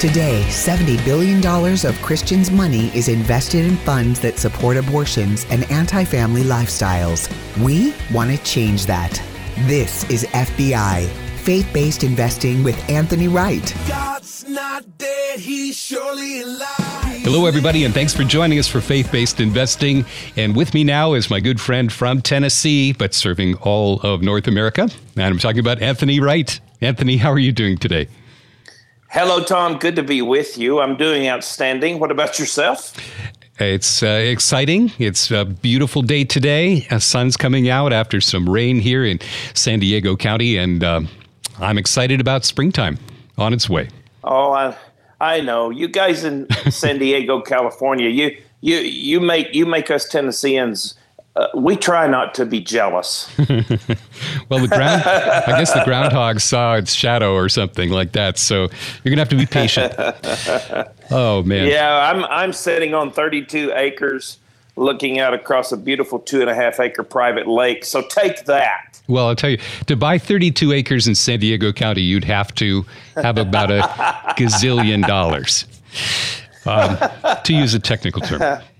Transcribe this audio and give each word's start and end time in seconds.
Today, 0.00 0.42
$70 0.46 1.04
billion 1.04 1.46
of 1.46 2.00
Christians' 2.00 2.50
money 2.50 2.86
is 2.96 3.08
invested 3.08 3.66
in 3.66 3.76
funds 3.76 4.18
that 4.20 4.38
support 4.38 4.78
abortions 4.78 5.44
and 5.50 5.70
anti 5.70 6.06
family 6.06 6.42
lifestyles. 6.42 7.28
We 7.62 7.92
want 8.10 8.30
to 8.30 8.42
change 8.42 8.86
that. 8.86 9.22
This 9.66 10.08
is 10.08 10.24
FBI, 10.28 11.06
faith 11.40 11.68
based 11.74 12.02
investing 12.02 12.64
with 12.64 12.88
Anthony 12.88 13.28
Wright. 13.28 13.74
Dead, 14.96 15.38
Hello, 17.22 17.44
everybody, 17.44 17.84
and 17.84 17.92
thanks 17.92 18.14
for 18.14 18.24
joining 18.24 18.58
us 18.58 18.68
for 18.68 18.80
Faith 18.80 19.12
Based 19.12 19.38
Investing. 19.38 20.06
And 20.34 20.56
with 20.56 20.72
me 20.72 20.82
now 20.82 21.12
is 21.12 21.28
my 21.28 21.40
good 21.40 21.60
friend 21.60 21.92
from 21.92 22.22
Tennessee, 22.22 22.94
but 22.94 23.12
serving 23.12 23.56
all 23.56 24.00
of 24.00 24.22
North 24.22 24.48
America. 24.48 24.88
And 25.16 25.24
I'm 25.26 25.38
talking 25.38 25.60
about 25.60 25.82
Anthony 25.82 26.20
Wright. 26.20 26.58
Anthony, 26.80 27.18
how 27.18 27.30
are 27.30 27.38
you 27.38 27.52
doing 27.52 27.76
today? 27.76 28.08
Hello, 29.12 29.42
Tom. 29.42 29.76
Good 29.76 29.96
to 29.96 30.04
be 30.04 30.22
with 30.22 30.56
you. 30.56 30.78
I'm 30.78 30.96
doing 30.96 31.26
outstanding. 31.26 31.98
What 31.98 32.12
about 32.12 32.38
yourself? 32.38 32.94
It's 33.58 34.04
uh, 34.04 34.06
exciting. 34.06 34.92
It's 35.00 35.32
a 35.32 35.44
beautiful 35.44 36.02
day 36.02 36.22
today. 36.22 36.86
The 36.88 37.00
sun's 37.00 37.36
coming 37.36 37.68
out 37.68 37.92
after 37.92 38.20
some 38.20 38.48
rain 38.48 38.78
here 38.78 39.04
in 39.04 39.18
San 39.52 39.80
Diego 39.80 40.14
County, 40.14 40.56
and 40.56 40.84
uh, 40.84 41.00
I'm 41.58 41.76
excited 41.76 42.20
about 42.20 42.44
springtime 42.44 42.98
on 43.36 43.52
its 43.52 43.68
way. 43.68 43.88
Oh, 44.22 44.52
I, 44.52 44.76
I 45.20 45.40
know. 45.40 45.70
You 45.70 45.88
guys 45.88 46.22
in 46.22 46.48
San 46.70 47.00
Diego, 47.00 47.40
California, 47.40 48.08
you 48.08 48.40
you 48.60 48.76
you 48.76 49.18
make 49.18 49.52
you 49.52 49.66
make 49.66 49.90
us 49.90 50.08
Tennesseans 50.08 50.94
uh, 51.36 51.46
we 51.54 51.76
try 51.76 52.08
not 52.08 52.34
to 52.34 52.44
be 52.44 52.60
jealous. 52.60 53.30
well, 53.38 54.60
the 54.60 54.68
ground, 54.68 55.02
I 55.04 55.58
guess 55.58 55.72
the 55.72 55.82
groundhog 55.84 56.40
saw 56.40 56.74
its 56.74 56.92
shadow 56.92 57.34
or 57.34 57.48
something 57.48 57.90
like 57.90 58.12
that. 58.12 58.36
So 58.36 58.68
you're 59.04 59.10
gonna 59.10 59.20
have 59.20 59.28
to 59.28 59.36
be 59.36 59.46
patient. 59.46 59.94
oh 61.10 61.42
man. 61.44 61.68
Yeah, 61.68 62.10
I'm 62.10 62.24
I'm 62.24 62.52
sitting 62.52 62.94
on 62.94 63.12
32 63.12 63.72
acres, 63.76 64.38
looking 64.74 65.20
out 65.20 65.32
across 65.32 65.70
a 65.70 65.76
beautiful 65.76 66.18
two 66.18 66.40
and 66.40 66.50
a 66.50 66.54
half 66.54 66.80
acre 66.80 67.04
private 67.04 67.46
lake. 67.46 67.84
So 67.84 68.02
take 68.02 68.44
that. 68.46 69.00
Well, 69.06 69.28
I'll 69.28 69.36
tell 69.36 69.50
you, 69.50 69.58
to 69.86 69.96
buy 69.96 70.18
32 70.18 70.72
acres 70.72 71.06
in 71.06 71.14
San 71.14 71.40
Diego 71.40 71.72
County, 71.72 72.02
you'd 72.02 72.24
have 72.24 72.54
to 72.56 72.84
have 73.14 73.38
about 73.38 73.70
a 73.70 73.82
gazillion 74.36 75.06
dollars, 75.06 75.64
um, 76.66 76.96
to 77.44 77.52
use 77.52 77.74
a 77.74 77.80
technical 77.80 78.20
term 78.22 78.60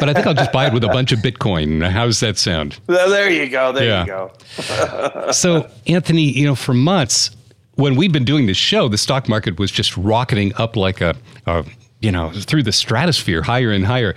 but 0.00 0.08
I 0.08 0.14
think 0.14 0.26
I'll 0.26 0.34
just 0.34 0.52
buy 0.52 0.66
it 0.66 0.72
with 0.72 0.82
a 0.82 0.88
bunch 0.88 1.12
of 1.12 1.20
Bitcoin. 1.20 1.88
How's 1.88 2.20
that 2.20 2.38
sound? 2.38 2.80
There 2.86 3.30
you 3.30 3.48
go. 3.48 3.72
There 3.72 3.84
yeah. 3.84 4.00
you 4.00 4.06
go. 4.06 5.30
so, 5.32 5.68
Anthony, 5.86 6.22
you 6.22 6.46
know, 6.46 6.54
for 6.54 6.74
months, 6.74 7.30
when 7.74 7.96
we've 7.96 8.12
been 8.12 8.24
doing 8.24 8.46
this 8.46 8.56
show, 8.56 8.88
the 8.88 8.98
stock 8.98 9.28
market 9.28 9.58
was 9.58 9.70
just 9.70 9.96
rocketing 9.96 10.52
up 10.56 10.76
like 10.76 11.00
a, 11.00 11.14
a 11.46 11.64
you 12.00 12.10
know, 12.10 12.30
through 12.32 12.62
the 12.62 12.72
stratosphere, 12.72 13.42
higher 13.42 13.70
and 13.70 13.86
higher. 13.86 14.14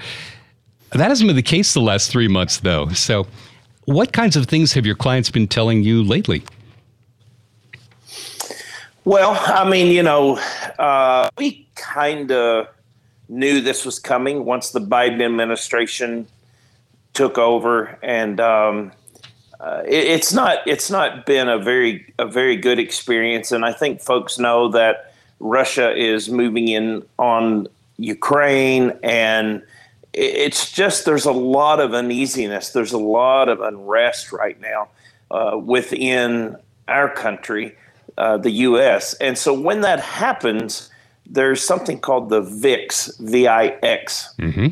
That 0.92 1.09
hasn't 1.09 1.28
been 1.28 1.36
the 1.36 1.42
case 1.42 1.73
the 1.73 1.81
last 1.81 2.12
three 2.12 2.28
months, 2.28 2.59
though. 2.59 2.90
So, 2.90 3.28
what 3.86 4.14
kinds 4.14 4.36
of 4.36 4.45
things 4.45 4.73
have 4.73 4.86
your 4.86 4.95
clients 4.95 5.30
been 5.30 5.47
telling 5.47 5.84
you 5.84 6.03
lately? 6.03 6.44
Well, 9.06 9.38
I 9.38 9.70
mean, 9.70 9.92
you 9.92 10.03
know, 10.03 10.38
uh, 10.80 11.30
we 11.38 11.68
kind 11.75 12.31
of 12.31 12.68
knew 13.34 13.62
this 13.62 13.84
was 13.86 14.00
coming 14.00 14.45
once 14.45 14.70
the 14.70 14.80
Biden 14.80 15.23
administration 15.23 16.28
took 17.14 17.38
over, 17.38 17.98
and 18.03 18.40
um, 18.40 18.92
uh, 19.59 19.81
it, 19.86 20.06
it's 20.06 20.34
not 20.34 20.59
it's 20.67 20.90
not 20.90 21.25
been 21.25 21.50
a 21.50 21.58
very 21.58 22.14
a 22.20 22.28
very 22.28 22.56
good 22.56 22.80
experience. 22.80 23.52
And 23.52 23.66
I 23.66 23.73
think 23.73 24.02
folks 24.02 24.38
know 24.38 24.70
that 24.70 25.14
Russia 25.40 25.95
is 25.95 26.30
moving 26.30 26.67
in 26.67 27.03
on 27.17 27.67
Ukraine, 27.98 28.98
and 29.02 29.64
it's 30.14 30.72
just 30.72 31.06
there's 31.06 31.25
a 31.25 31.31
lot 31.31 31.80
of 31.80 31.94
uneasiness. 31.94 32.70
There's 32.70 32.94
a 32.94 33.00
lot 33.00 33.50
of 33.50 33.62
unrest 33.62 34.31
right 34.31 34.59
now 34.62 34.90
uh, 35.31 35.57
within 35.57 36.56
our 36.88 37.09
country, 37.09 37.75
uh, 38.18 38.38
the 38.38 38.52
U.S. 38.52 39.16
And 39.16 39.38
so 39.38 39.59
when 39.59 39.81
that 39.81 40.00
happens 40.00 40.91
there's 41.33 41.63
something 41.63 41.99
called 41.99 42.29
the 42.29 42.41
VIX, 42.41 43.17
V 43.17 43.47
I 43.47 43.67
X. 43.81 44.33
Mm-hmm. 44.39 44.67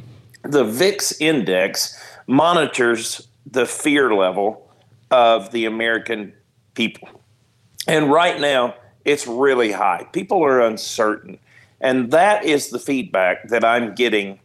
The 0.49 0.63
VIX 0.63 1.19
index 1.19 1.99
monitors 2.27 3.27
the 3.45 3.66
fear 3.66 4.13
level 4.13 4.69
of 5.09 5.51
the 5.51 5.66
American 5.66 6.33
people. 6.75 7.09
And 7.88 8.11
right 8.11 8.39
now, 8.39 8.75
it's 9.03 9.25
really 9.25 9.72
high. 9.72 10.07
People 10.13 10.44
are 10.44 10.61
uncertain. 10.61 11.39
And 11.81 12.11
that 12.11 12.45
is 12.45 12.69
the 12.69 12.78
feedback 12.78 13.49
that 13.49 13.66
I'm 13.66 13.95
getting 13.95 14.39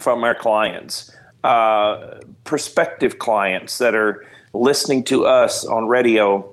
from 0.00 0.24
our 0.24 0.34
clients, 0.34 1.14
uh, 1.44 2.18
prospective 2.44 3.18
clients 3.18 3.76
that 3.78 3.94
are 3.94 4.24
listening 4.54 5.04
to 5.04 5.26
us 5.26 5.66
on 5.66 5.86
radio, 5.86 6.50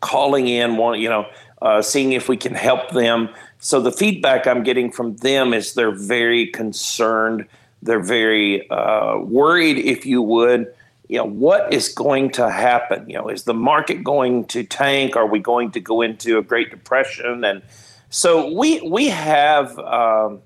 calling 0.00 0.46
in, 0.46 0.76
want, 0.76 1.00
you 1.00 1.08
know, 1.08 1.26
uh, 1.60 1.82
seeing 1.82 2.12
if 2.12 2.28
we 2.28 2.36
can 2.36 2.54
help 2.54 2.90
them 2.90 3.28
so 3.58 3.80
the 3.80 3.92
feedback 3.92 4.46
I'm 4.46 4.62
getting 4.62 4.92
from 4.92 5.16
them 5.16 5.54
is 5.54 5.74
they're 5.74 5.90
very 5.90 6.46
concerned. 6.46 7.46
They're 7.82 8.02
very 8.02 8.68
uh, 8.70 9.18
worried, 9.18 9.78
if 9.78 10.06
you 10.06 10.22
would. 10.22 10.72
You 11.08 11.18
know, 11.18 11.24
what 11.24 11.72
is 11.72 11.88
going 11.88 12.30
to 12.32 12.50
happen? 12.50 13.08
You 13.08 13.16
know, 13.16 13.28
is 13.28 13.44
the 13.44 13.54
market 13.54 14.02
going 14.02 14.46
to 14.46 14.64
tank? 14.64 15.16
Are 15.16 15.26
we 15.26 15.38
going 15.38 15.70
to 15.72 15.80
go 15.80 16.02
into 16.02 16.38
a 16.38 16.42
Great 16.42 16.70
Depression? 16.70 17.44
And 17.44 17.62
so 18.10 18.52
we 18.52 18.80
we 18.80 19.08
have 19.08 19.78
um, 19.78 20.42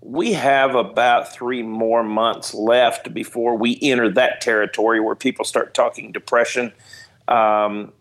we 0.00 0.32
have 0.32 0.74
about 0.74 1.32
three 1.32 1.62
more 1.62 2.02
months 2.02 2.54
left 2.54 3.12
before 3.12 3.56
we 3.56 3.78
enter 3.82 4.08
that 4.10 4.40
territory 4.40 5.00
where 5.00 5.14
people 5.14 5.44
start 5.44 5.74
talking 5.74 6.12
depression. 6.12 6.72
Um, 7.26 7.92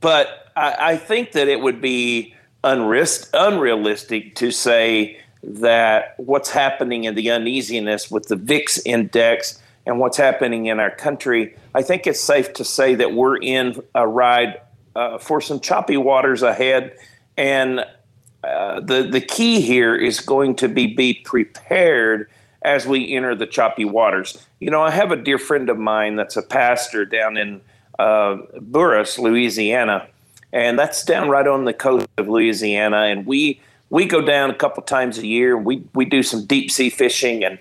but 0.00 0.50
I, 0.56 0.76
I 0.80 0.96
think 0.96 1.32
that 1.32 1.48
it 1.48 1.60
would 1.60 1.80
be 1.80 2.34
unrealistic 2.64 4.34
to 4.36 4.50
say 4.50 5.18
that 5.42 6.14
what's 6.18 6.50
happening 6.50 7.04
in 7.04 7.14
the 7.14 7.30
uneasiness 7.30 8.10
with 8.10 8.28
the 8.28 8.36
VIX 8.36 8.80
index 8.86 9.60
and 9.86 9.98
what's 9.98 10.16
happening 10.16 10.66
in 10.66 10.78
our 10.78 10.90
country, 10.90 11.56
I 11.74 11.82
think 11.82 12.06
it's 12.06 12.20
safe 12.20 12.52
to 12.54 12.64
say 12.64 12.94
that 12.94 13.12
we're 13.12 13.36
in 13.36 13.82
a 13.94 14.06
ride 14.06 14.60
uh, 14.94 15.18
for 15.18 15.40
some 15.40 15.58
choppy 15.58 15.96
waters 15.96 16.42
ahead. 16.42 16.96
And 17.36 17.84
uh, 18.44 18.80
the, 18.80 19.08
the 19.10 19.20
key 19.20 19.60
here 19.60 19.94
is 19.94 20.20
going 20.20 20.56
to 20.56 20.68
be 20.68 20.86
be 20.86 21.14
prepared 21.14 22.28
as 22.62 22.86
we 22.86 23.12
enter 23.14 23.34
the 23.34 23.46
choppy 23.46 23.84
waters. 23.84 24.46
You 24.60 24.70
know, 24.70 24.82
I 24.82 24.90
have 24.90 25.10
a 25.10 25.16
dear 25.16 25.38
friend 25.38 25.68
of 25.68 25.78
mine 25.78 26.16
that's 26.16 26.36
a 26.36 26.42
pastor 26.42 27.04
down 27.04 27.36
in 27.36 27.60
uh, 27.98 28.36
Buras, 28.58 29.18
Louisiana, 29.18 30.08
and 30.52 30.78
that's 30.78 31.04
down 31.04 31.28
right 31.28 31.46
on 31.46 31.64
the 31.64 31.72
coast 31.72 32.06
of 32.18 32.28
Louisiana. 32.28 33.02
And 33.04 33.26
we 33.26 33.60
we 33.90 34.06
go 34.06 34.20
down 34.20 34.50
a 34.50 34.54
couple 34.54 34.82
times 34.82 35.18
a 35.18 35.26
year. 35.26 35.56
We 35.56 35.84
we 35.94 36.04
do 36.04 36.22
some 36.22 36.44
deep 36.44 36.70
sea 36.70 36.90
fishing, 36.90 37.44
and 37.44 37.58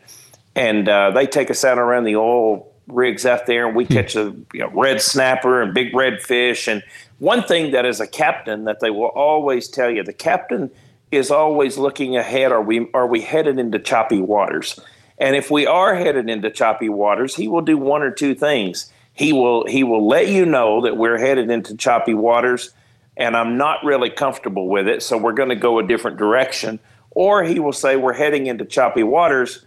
and 0.55 0.89
uh, 0.89 1.11
they 1.11 1.27
take 1.27 1.49
us 1.49 1.63
out 1.63 1.77
around 1.77 2.03
the 2.03 2.15
oil 2.15 2.67
rigs 2.87 3.25
out 3.25 3.45
there, 3.45 3.67
and 3.67 3.75
we 3.75 3.85
hmm. 3.85 3.93
catch 3.93 4.15
a 4.15 4.35
you 4.53 4.59
know, 4.59 4.69
red 4.73 5.01
snapper 5.01 5.61
and 5.61 5.73
big 5.73 5.95
red 5.95 6.21
fish. 6.21 6.67
And 6.67 6.83
one 7.19 7.43
thing 7.43 7.71
that 7.71 7.85
as 7.85 7.99
a 7.99 8.07
captain 8.07 8.65
that 8.65 8.79
they 8.81 8.89
will 8.89 9.05
always 9.07 9.67
tell 9.67 9.89
you, 9.89 10.03
the 10.03 10.13
captain 10.13 10.71
is 11.11 11.31
always 11.31 11.77
looking 11.77 12.17
ahead. 12.17 12.51
Are 12.51 12.61
we 12.61 12.89
are 12.93 13.07
we 13.07 13.21
headed 13.21 13.59
into 13.59 13.79
choppy 13.79 14.19
waters? 14.19 14.79
And 15.17 15.35
if 15.35 15.51
we 15.51 15.67
are 15.67 15.95
headed 15.95 16.29
into 16.29 16.49
choppy 16.49 16.89
waters, 16.89 17.35
he 17.35 17.47
will 17.47 17.61
do 17.61 17.77
one 17.77 18.01
or 18.01 18.09
two 18.09 18.33
things. 18.33 18.91
He 19.13 19.33
will 19.33 19.67
he 19.67 19.83
will 19.83 20.07
let 20.07 20.29
you 20.29 20.45
know 20.45 20.81
that 20.81 20.97
we're 20.97 21.17
headed 21.17 21.51
into 21.51 21.77
choppy 21.77 22.13
waters 22.13 22.73
and 23.17 23.35
I'm 23.35 23.57
not 23.57 23.83
really 23.83 24.09
comfortable 24.09 24.67
with 24.67 24.87
it, 24.87 25.03
so 25.03 25.17
we're 25.17 25.33
going 25.33 25.49
to 25.49 25.55
go 25.55 25.79
a 25.79 25.83
different 25.83 26.17
direction. 26.17 26.79
Or 27.11 27.43
he 27.43 27.59
will 27.59 27.73
say, 27.73 27.95
We're 27.95 28.13
heading 28.13 28.47
into 28.47 28.65
choppy 28.65 29.03
waters. 29.03 29.65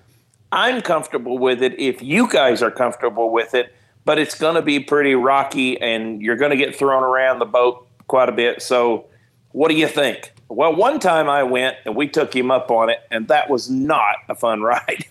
I'm 0.51 0.83
comfortable 0.83 1.39
with 1.39 1.63
it 1.63 1.79
if 1.79 2.01
you 2.01 2.29
guys 2.29 2.63
are 2.63 2.71
comfortable 2.71 3.31
with 3.31 3.55
it, 3.55 3.75
but 4.05 4.19
it's 4.19 4.39
going 4.39 4.55
to 4.55 4.63
be 4.63 4.79
pretty 4.79 5.15
rocky 5.15 5.81
and 5.81 6.23
you're 6.23 6.37
going 6.37 6.53
to 6.53 6.57
get 6.57 6.77
thrown 6.77 7.03
around 7.03 7.41
the 7.41 7.45
boat 7.45 7.89
quite 8.07 8.29
a 8.29 8.33
bit. 8.33 8.63
So, 8.63 9.07
what 9.51 9.69
do 9.69 9.75
you 9.75 9.89
think? 9.89 10.33
Well, 10.49 10.75
one 10.75 11.01
time 11.01 11.29
I 11.29 11.43
went 11.43 11.77
and 11.85 11.97
we 11.97 12.07
took 12.07 12.35
him 12.35 12.51
up 12.51 12.71
on 12.71 12.89
it, 12.89 12.99
and 13.11 13.27
that 13.29 13.51
was 13.51 13.69
not 13.71 14.17
a 14.29 14.35
fun 14.35 14.63
ride. 14.63 15.05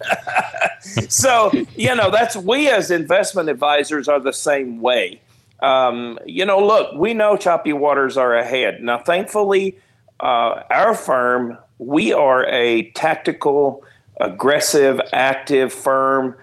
so, 1.10 1.52
you 1.76 1.94
know, 1.96 2.10
that's 2.10 2.36
we 2.36 2.70
as 2.70 2.90
investment 2.92 3.50
advisors 3.50 4.08
are 4.08 4.20
the 4.20 4.34
same 4.34 4.80
way 4.80 5.22
um, 5.64 6.20
you 6.26 6.46
know, 6.46 6.60
look, 6.60 6.94
we 6.94 7.14
know 7.14 7.38
choppy 7.38 7.72
waters 7.72 8.18
are 8.18 8.36
ahead. 8.36 8.84
Now, 8.84 8.98
thankfully, 8.98 9.80
uh, 10.20 10.62
our 10.70 10.94
firm, 10.94 11.58
we 11.78 12.12
are 12.12 12.46
a 12.48 12.92
tactical, 12.92 13.86
aggressive, 14.20 15.00
active 15.14 15.72
firm. 15.72 16.36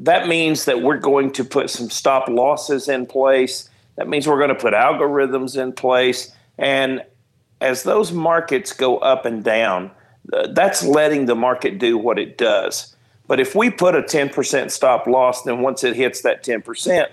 That 0.00 0.26
means 0.26 0.64
that 0.64 0.82
we're 0.82 0.98
going 0.98 1.30
to 1.32 1.44
put 1.44 1.70
some 1.70 1.88
stop 1.88 2.28
losses 2.28 2.88
in 2.88 3.06
place. 3.06 3.70
That 3.94 4.08
means 4.08 4.26
we're 4.26 4.38
going 4.38 4.48
to 4.48 4.56
put 4.56 4.74
algorithms 4.74 5.56
in 5.56 5.72
place. 5.72 6.34
And 6.58 7.04
as 7.60 7.84
those 7.84 8.10
markets 8.10 8.72
go 8.72 8.98
up 8.98 9.24
and 9.24 9.44
down, 9.44 9.92
uh, 10.32 10.48
that's 10.48 10.84
letting 10.84 11.26
the 11.26 11.36
market 11.36 11.78
do 11.78 11.96
what 11.96 12.18
it 12.18 12.36
does. 12.36 12.96
But 13.28 13.38
if 13.38 13.54
we 13.54 13.70
put 13.70 13.94
a 13.94 14.02
10% 14.02 14.72
stop 14.72 15.06
loss, 15.06 15.44
then 15.44 15.60
once 15.60 15.84
it 15.84 15.94
hits 15.94 16.22
that 16.22 16.44
10%, 16.44 17.06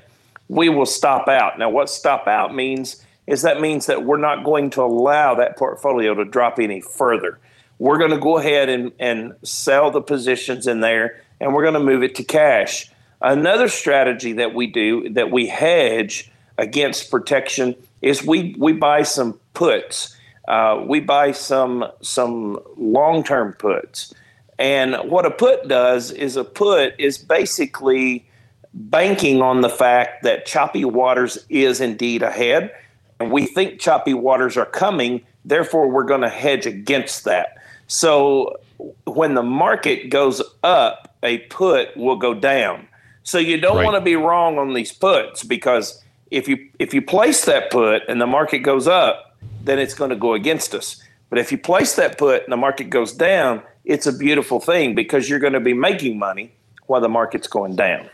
we 0.51 0.67
will 0.67 0.85
stop 0.85 1.29
out. 1.29 1.57
Now, 1.57 1.69
what 1.69 1.89
stop 1.89 2.27
out 2.27 2.53
means 2.53 3.01
is 3.25 3.41
that 3.43 3.61
means 3.61 3.85
that 3.85 4.03
we're 4.03 4.17
not 4.17 4.43
going 4.43 4.69
to 4.71 4.81
allow 4.81 5.33
that 5.35 5.57
portfolio 5.57 6.13
to 6.13 6.25
drop 6.25 6.59
any 6.59 6.81
further. 6.81 7.39
We're 7.79 7.97
going 7.97 8.11
to 8.11 8.19
go 8.19 8.37
ahead 8.37 8.67
and, 8.67 8.91
and 8.99 9.33
sell 9.43 9.91
the 9.91 10.01
positions 10.01 10.67
in 10.67 10.81
there 10.81 11.23
and 11.39 11.53
we're 11.53 11.61
going 11.61 11.75
to 11.75 11.79
move 11.79 12.03
it 12.03 12.15
to 12.15 12.23
cash. 12.25 12.91
Another 13.21 13.69
strategy 13.69 14.33
that 14.33 14.53
we 14.53 14.67
do 14.67 15.07
that 15.11 15.31
we 15.31 15.47
hedge 15.47 16.29
against 16.57 17.09
protection 17.09 17.73
is 18.01 18.21
we, 18.21 18.53
we 18.57 18.73
buy 18.73 19.03
some 19.03 19.39
puts. 19.53 20.17
Uh, 20.49 20.83
we 20.85 20.99
buy 20.99 21.31
some 21.31 21.85
some 22.01 22.59
long 22.75 23.23
term 23.23 23.53
puts. 23.53 24.13
And 24.59 24.97
what 25.09 25.25
a 25.25 25.31
put 25.31 25.69
does 25.69 26.11
is 26.11 26.35
a 26.35 26.43
put 26.43 26.93
is 26.99 27.17
basically 27.17 28.25
banking 28.73 29.41
on 29.41 29.61
the 29.61 29.69
fact 29.69 30.23
that 30.23 30.45
choppy 30.45 30.85
waters 30.85 31.45
is 31.49 31.81
indeed 31.81 32.23
ahead. 32.23 32.73
And 33.19 33.31
we 33.31 33.45
think 33.45 33.79
choppy 33.79 34.13
waters 34.13 34.57
are 34.57 34.65
coming, 34.65 35.21
therefore, 35.45 35.89
we're 35.89 36.03
going 36.03 36.21
to 36.21 36.29
hedge 36.29 36.65
against 36.65 37.25
that. 37.25 37.57
So 37.87 38.59
when 39.05 39.35
the 39.35 39.43
market 39.43 40.09
goes 40.09 40.41
up, 40.63 41.15
a 41.23 41.39
put 41.39 41.95
will 41.95 42.15
go 42.15 42.33
down. 42.33 42.87
So 43.23 43.37
you 43.37 43.59
don't 43.59 43.77
right. 43.77 43.85
want 43.85 43.95
to 43.95 44.01
be 44.01 44.15
wrong 44.15 44.57
on 44.57 44.73
these 44.73 44.91
puts 44.91 45.43
because 45.43 46.03
if 46.31 46.47
you 46.47 46.69
if 46.79 46.93
you 46.93 47.01
place 47.01 47.45
that 47.45 47.69
put 47.69 48.03
and 48.07 48.19
the 48.19 48.25
market 48.25 48.59
goes 48.59 48.87
up, 48.87 49.35
then 49.63 49.77
it's 49.77 49.93
going 49.93 50.09
to 50.09 50.15
go 50.15 50.33
against 50.33 50.73
us. 50.73 51.01
But 51.29 51.37
if 51.37 51.51
you 51.51 51.57
place 51.57 51.95
that 51.95 52.17
put 52.17 52.43
and 52.43 52.51
the 52.51 52.57
market 52.57 52.89
goes 52.89 53.13
down, 53.13 53.61
it's 53.85 54.07
a 54.07 54.13
beautiful 54.13 54.59
thing 54.59 54.95
because 54.95 55.29
you're 55.29 55.39
going 55.39 55.53
to 55.53 55.59
be 55.59 55.73
making 55.73 56.17
money 56.17 56.53
while 56.87 57.01
the 57.01 57.09
market's 57.09 57.47
going 57.47 57.75
down. 57.75 58.09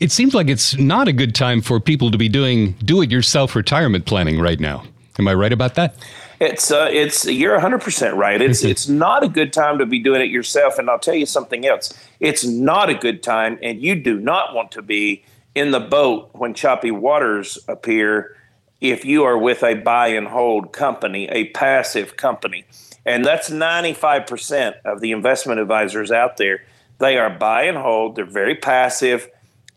It 0.00 0.12
seems 0.12 0.34
like 0.34 0.48
it's 0.48 0.76
not 0.78 1.08
a 1.08 1.12
good 1.12 1.34
time 1.34 1.60
for 1.60 1.80
people 1.80 2.10
to 2.10 2.18
be 2.18 2.28
doing 2.28 2.72
do 2.84 3.02
it 3.02 3.10
yourself 3.10 3.56
retirement 3.56 4.06
planning 4.06 4.40
right 4.40 4.60
now. 4.60 4.84
Am 5.18 5.26
I 5.26 5.34
right 5.34 5.52
about 5.52 5.74
that? 5.74 5.96
It's 6.40 6.70
uh, 6.70 6.88
it's 6.90 7.26
you're 7.26 7.58
100% 7.58 8.14
right. 8.14 8.40
It's 8.40 8.62
it's 8.62 8.88
not 8.88 9.24
a 9.24 9.28
good 9.28 9.52
time 9.52 9.78
to 9.78 9.86
be 9.86 9.98
doing 9.98 10.20
it 10.20 10.30
yourself 10.30 10.78
and 10.78 10.88
I'll 10.88 11.00
tell 11.00 11.16
you 11.16 11.26
something 11.26 11.66
else. 11.66 11.92
It's 12.20 12.44
not 12.44 12.88
a 12.88 12.94
good 12.94 13.22
time 13.24 13.58
and 13.60 13.82
you 13.82 13.96
do 13.96 14.20
not 14.20 14.54
want 14.54 14.70
to 14.72 14.82
be 14.82 15.24
in 15.56 15.72
the 15.72 15.80
boat 15.80 16.30
when 16.32 16.54
choppy 16.54 16.92
waters 16.92 17.58
appear 17.66 18.36
if 18.80 19.04
you 19.04 19.24
are 19.24 19.36
with 19.36 19.64
a 19.64 19.74
buy 19.74 20.08
and 20.08 20.28
hold 20.28 20.72
company, 20.72 21.28
a 21.28 21.46
passive 21.48 22.16
company. 22.16 22.64
And 23.04 23.24
that's 23.24 23.50
95% 23.50 24.74
of 24.84 25.00
the 25.00 25.10
investment 25.10 25.58
advisors 25.58 26.12
out 26.12 26.36
there. 26.36 26.62
They 26.98 27.18
are 27.18 27.30
buy 27.30 27.62
and 27.64 27.78
hold, 27.78 28.14
they're 28.14 28.24
very 28.24 28.54
passive, 28.54 29.28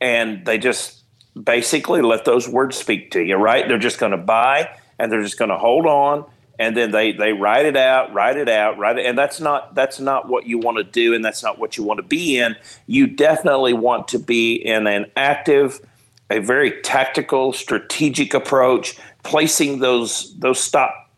and 0.02 0.46
they 0.46 0.58
just 0.58 1.04
basically 1.42 2.02
let 2.02 2.26
those 2.26 2.50
words 2.50 2.76
speak 2.76 3.12
to 3.12 3.22
you, 3.22 3.38
right? 3.38 3.68
They're 3.68 3.78
just 3.78 4.00
going 4.00 4.12
to 4.12 4.18
buy 4.18 4.76
and 5.00 5.12
they're 5.12 5.24
just 5.24 5.40
going 5.40 5.50
to 5.50 5.58
hold 5.58 5.86
on 5.86 6.26
and 6.62 6.78
then 6.78 6.92
they 6.92 7.12
they 7.12 7.34
write 7.34 7.66
it 7.66 7.76
out, 7.76 8.14
write 8.14 8.38
it 8.38 8.48
out, 8.48 8.78
write 8.78 9.00
it, 9.00 9.08
and 9.08 9.18
that's 9.18 9.40
not 9.40 9.74
that's 9.74 10.00
not 10.00 10.30
what 10.30 10.46
you 10.46 10.60
want 10.60 10.78
to 10.78 10.84
do, 10.84 11.16
and 11.16 11.26
that's 11.26 11.42
not 11.42 11.58
what 11.58 11.76
you 11.76 11.84
want 11.84 11.98
to 11.98 12.04
be 12.04 12.38
in. 12.38 12.56
You 12.86 13.08
definitely 13.08 13.74
want 13.74 14.10
to 14.10 14.20
be 14.20 14.54
in 14.54 14.86
an 14.86 15.08
active, 15.16 15.82
a 16.30 16.38
very 16.38 16.80
tactical, 16.84 17.52
strategic 17.52 18.36
approach, 18.36 18.96
placing 19.24 19.80
those 19.80 20.38
those 20.38 20.60
stop 20.60 21.10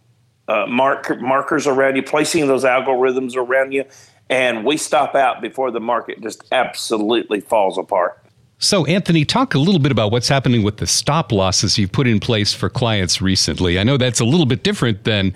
uh, 0.47 0.65
mark, 0.65 1.19
markers 1.19 1.68
around 1.68 1.97
you, 1.97 2.03
placing 2.03 2.47
those 2.47 2.63
algorithms 2.63 3.36
around 3.36 3.74
you, 3.74 3.83
and 4.29 4.63
we 4.63 4.77
stop 4.77 5.13
out 5.13 5.41
before 5.41 5.71
the 5.71 5.81
market 5.81 6.21
just 6.21 6.45
absolutely 6.53 7.41
falls 7.41 7.77
apart. 7.77 8.22
So, 8.63 8.86
Anthony, 8.86 9.25
talk 9.25 9.56
a 9.56 9.60
little 9.60 9.77
bit 9.77 9.92
about 9.92 10.13
what's 10.13 10.30
happening 10.30 10.63
with 10.63 10.77
the 10.77 10.88
stop 10.88 11.33
losses 11.33 11.77
you've 11.77 11.92
put 11.92 12.07
in 12.07 12.21
place 12.21 12.54
for 12.54 12.69
clients 12.69 13.21
recently. 13.21 13.77
I 13.77 13.83
know 13.83 13.98
that's 13.98 14.21
a 14.21 14.25
little 14.25 14.45
bit 14.45 14.63
different 14.63 15.04
than 15.04 15.33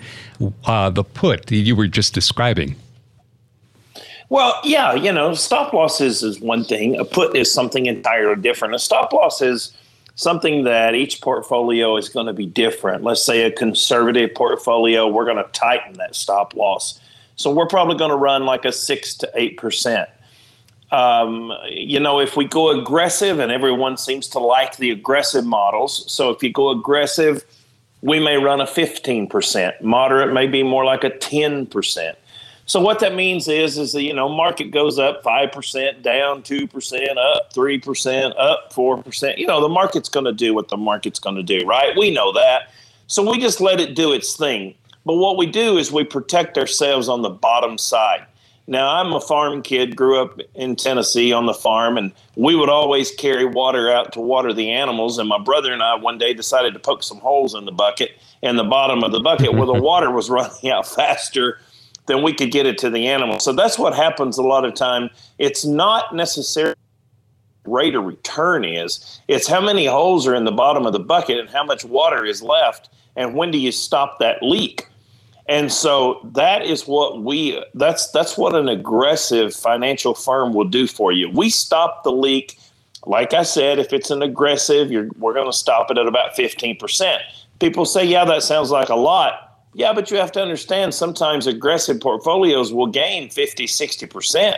uh, 0.64 0.88
the 0.88 1.04
put 1.04 1.52
you 1.52 1.76
were 1.76 1.88
just 1.88 2.14
describing. 2.14 2.74
Well, 4.30 4.58
yeah, 4.64 4.94
you 4.94 5.12
know, 5.12 5.34
stop 5.34 5.74
losses 5.74 6.22
is 6.22 6.40
one 6.40 6.64
thing. 6.64 6.98
A 6.98 7.04
put 7.04 7.36
is 7.36 7.52
something 7.52 7.84
entirely 7.84 8.40
different. 8.40 8.74
A 8.74 8.78
stop 8.78 9.12
loss 9.12 9.42
is 9.42 9.76
something 10.14 10.64
that 10.64 10.94
each 10.94 11.20
portfolio 11.20 11.98
is 11.98 12.08
going 12.08 12.28
to 12.28 12.32
be 12.32 12.46
different. 12.46 13.04
Let's 13.04 13.22
say 13.22 13.42
a 13.42 13.50
conservative 13.50 14.34
portfolio, 14.34 15.06
we're 15.06 15.26
going 15.26 15.36
to 15.36 15.50
tighten 15.52 15.98
that 15.98 16.16
stop 16.16 16.54
loss. 16.54 16.98
So 17.36 17.50
we're 17.50 17.66
probably 17.66 17.98
going 17.98 18.10
to 18.10 18.16
run 18.16 18.46
like 18.46 18.64
a 18.64 18.72
six 18.72 19.12
to 19.16 19.30
eight 19.34 19.58
percent. 19.58 20.08
Um, 20.90 21.52
you 21.68 22.00
know, 22.00 22.20
if 22.20 22.36
we 22.36 22.46
go 22.46 22.70
aggressive, 22.70 23.38
and 23.40 23.52
everyone 23.52 23.96
seems 23.96 24.26
to 24.28 24.38
like 24.38 24.76
the 24.76 24.90
aggressive 24.90 25.44
models, 25.44 26.10
so 26.10 26.30
if 26.30 26.42
you 26.42 26.52
go 26.52 26.70
aggressive, 26.70 27.44
we 28.00 28.20
may 28.20 28.36
run 28.36 28.60
a 28.60 28.64
15%. 28.64 29.82
Moderate 29.82 30.32
may 30.32 30.46
be 30.46 30.62
more 30.62 30.84
like 30.84 31.04
a 31.04 31.10
10%. 31.10 32.14
So 32.68 32.80
what 32.80 33.00
that 33.00 33.14
means 33.14 33.48
is, 33.48 33.78
is 33.78 33.94
the 33.94 34.02
you 34.02 34.12
know 34.12 34.28
market 34.28 34.70
goes 34.70 34.98
up 34.98 35.22
five 35.22 35.52
percent, 35.52 36.02
down 36.02 36.42
two 36.42 36.66
percent, 36.66 37.16
up 37.16 37.50
three 37.50 37.78
percent, 37.78 38.36
up 38.36 38.74
four 38.74 39.02
percent. 39.02 39.38
You 39.38 39.46
know 39.46 39.62
the 39.62 39.70
market's 39.70 40.10
going 40.10 40.26
to 40.26 40.34
do 40.34 40.52
what 40.52 40.68
the 40.68 40.76
market's 40.76 41.18
going 41.18 41.36
to 41.36 41.42
do, 41.42 41.66
right? 41.66 41.96
We 41.96 42.10
know 42.10 42.30
that. 42.34 42.70
So 43.06 43.28
we 43.28 43.38
just 43.40 43.62
let 43.62 43.80
it 43.80 43.96
do 43.96 44.12
its 44.12 44.36
thing. 44.36 44.74
But 45.06 45.14
what 45.14 45.38
we 45.38 45.46
do 45.46 45.78
is 45.78 45.90
we 45.90 46.04
protect 46.04 46.58
ourselves 46.58 47.08
on 47.08 47.22
the 47.22 47.30
bottom 47.30 47.78
side. 47.78 48.26
Now 48.68 48.96
I'm 48.96 49.14
a 49.14 49.20
farm 49.20 49.62
kid, 49.62 49.96
grew 49.96 50.20
up 50.20 50.38
in 50.54 50.76
Tennessee 50.76 51.32
on 51.32 51.46
the 51.46 51.54
farm, 51.54 51.96
and 51.96 52.12
we 52.36 52.54
would 52.54 52.68
always 52.68 53.10
carry 53.10 53.46
water 53.46 53.90
out 53.90 54.12
to 54.12 54.20
water 54.20 54.52
the 54.52 54.70
animals. 54.70 55.16
And 55.16 55.26
my 55.26 55.38
brother 55.38 55.72
and 55.72 55.82
I 55.82 55.94
one 55.94 56.18
day 56.18 56.34
decided 56.34 56.74
to 56.74 56.78
poke 56.78 57.02
some 57.02 57.16
holes 57.16 57.54
in 57.54 57.64
the 57.64 57.72
bucket 57.72 58.10
in 58.42 58.56
the 58.56 58.64
bottom 58.64 59.02
of 59.02 59.10
the 59.10 59.20
bucket 59.20 59.54
where 59.54 59.64
the 59.64 59.72
water 59.82 60.10
was 60.10 60.28
running 60.28 60.70
out 60.70 60.86
faster 60.86 61.58
than 62.08 62.22
we 62.22 62.34
could 62.34 62.50
get 62.50 62.66
it 62.66 62.76
to 62.78 62.90
the 62.90 63.08
animals. 63.08 63.42
So 63.42 63.54
that's 63.54 63.78
what 63.78 63.94
happens 63.94 64.36
a 64.36 64.42
lot 64.42 64.66
of 64.66 64.74
time. 64.74 65.08
It's 65.38 65.64
not 65.64 66.14
necessarily 66.14 66.76
rate 67.64 67.94
of 67.94 68.04
return 68.04 68.66
is. 68.66 69.20
It's 69.28 69.48
how 69.48 69.62
many 69.62 69.86
holes 69.86 70.26
are 70.26 70.34
in 70.34 70.44
the 70.44 70.52
bottom 70.52 70.84
of 70.84 70.92
the 70.92 71.00
bucket 71.00 71.38
and 71.38 71.48
how 71.48 71.64
much 71.64 71.86
water 71.86 72.26
is 72.26 72.42
left 72.42 72.90
and 73.16 73.34
when 73.34 73.50
do 73.50 73.58
you 73.58 73.72
stop 73.72 74.18
that 74.18 74.42
leak. 74.42 74.86
And 75.48 75.72
so 75.72 76.20
that 76.34 76.62
is 76.62 76.86
what 76.86 77.22
we 77.22 77.62
that's 77.74 78.10
that's 78.10 78.36
what 78.36 78.54
an 78.54 78.68
aggressive 78.68 79.54
financial 79.54 80.14
firm 80.14 80.52
will 80.52 80.68
do 80.68 80.86
for 80.86 81.10
you. 81.10 81.30
We 81.30 81.48
stop 81.48 82.04
the 82.04 82.12
leak 82.12 82.58
like 83.06 83.32
I 83.32 83.42
said, 83.42 83.78
if 83.78 83.92
it's 83.92 84.10
an 84.10 84.22
aggressive, 84.22 84.90
we're 84.90 85.34
going 85.34 85.46
to 85.46 85.56
stop 85.56 85.90
it 85.90 85.98
at 85.98 86.06
about 86.06 86.36
15%. 86.36 87.18
People 87.60 87.84
say, 87.84 88.04
yeah, 88.04 88.24
that 88.24 88.42
sounds 88.42 88.70
like 88.70 88.88
a 88.88 88.94
lot. 88.94 89.60
Yeah, 89.74 89.92
but 89.92 90.10
you 90.10 90.16
have 90.16 90.32
to 90.32 90.42
understand 90.42 90.94
sometimes 90.94 91.46
aggressive 91.46 92.00
portfolios 92.00 92.72
will 92.72 92.86
gain 92.86 93.30
50, 93.30 93.66
60%. 93.66 94.54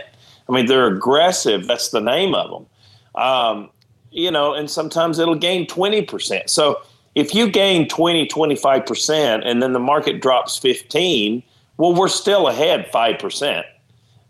I 0.48 0.52
mean, 0.52 0.66
they're 0.66 0.86
aggressive. 0.86 1.66
That's 1.66 1.90
the 1.90 2.00
name 2.00 2.34
of 2.34 2.50
them. 2.50 3.22
Um, 3.22 3.70
you 4.10 4.30
know, 4.30 4.54
and 4.54 4.70
sometimes 4.70 5.18
it'll 5.18 5.34
gain 5.34 5.66
20%. 5.66 6.48
So 6.48 6.80
if 7.14 7.34
you 7.34 7.50
gain 7.50 7.88
20, 7.88 8.26
25% 8.26 9.42
and 9.44 9.62
then 9.62 9.72
the 9.72 9.80
market 9.80 10.20
drops 10.20 10.56
15, 10.58 11.42
well, 11.76 11.94
we're 11.94 12.08
still 12.08 12.48
ahead 12.48 12.90
5%. 12.92 13.64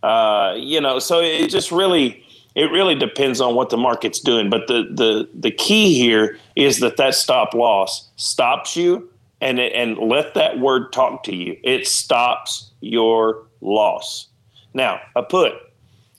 Uh, 0.03 0.55
you 0.57 0.81
know, 0.81 0.99
so 0.99 1.21
it 1.21 1.49
just 1.49 1.71
really, 1.71 2.25
it 2.55 2.71
really 2.71 2.95
depends 2.95 3.41
on 3.41 3.55
what 3.55 3.71
the 3.71 3.77
market's 3.77 4.21
doing. 4.21 4.49
But 4.49 4.67
the, 4.67 4.89
the, 4.91 5.29
the 5.35 5.51
key 5.51 5.95
here 5.95 6.39
is 6.57 6.81
that 6.81 6.97
that 6.97 7.15
stop 7.15 7.55
loss 7.55 8.09
stops 8.17 8.77
you 8.77 9.11
and 9.41 9.59
and 9.59 9.99
let 9.99 10.35
that 10.35 10.59
word 10.59 10.93
talk 10.93 11.23
to 11.25 11.35
you. 11.35 11.57
It 11.63 11.87
stops 11.87 12.71
your 12.81 13.47
loss. 13.61 14.29
Now, 14.75 15.01
a 15.17 15.23
put. 15.23 15.55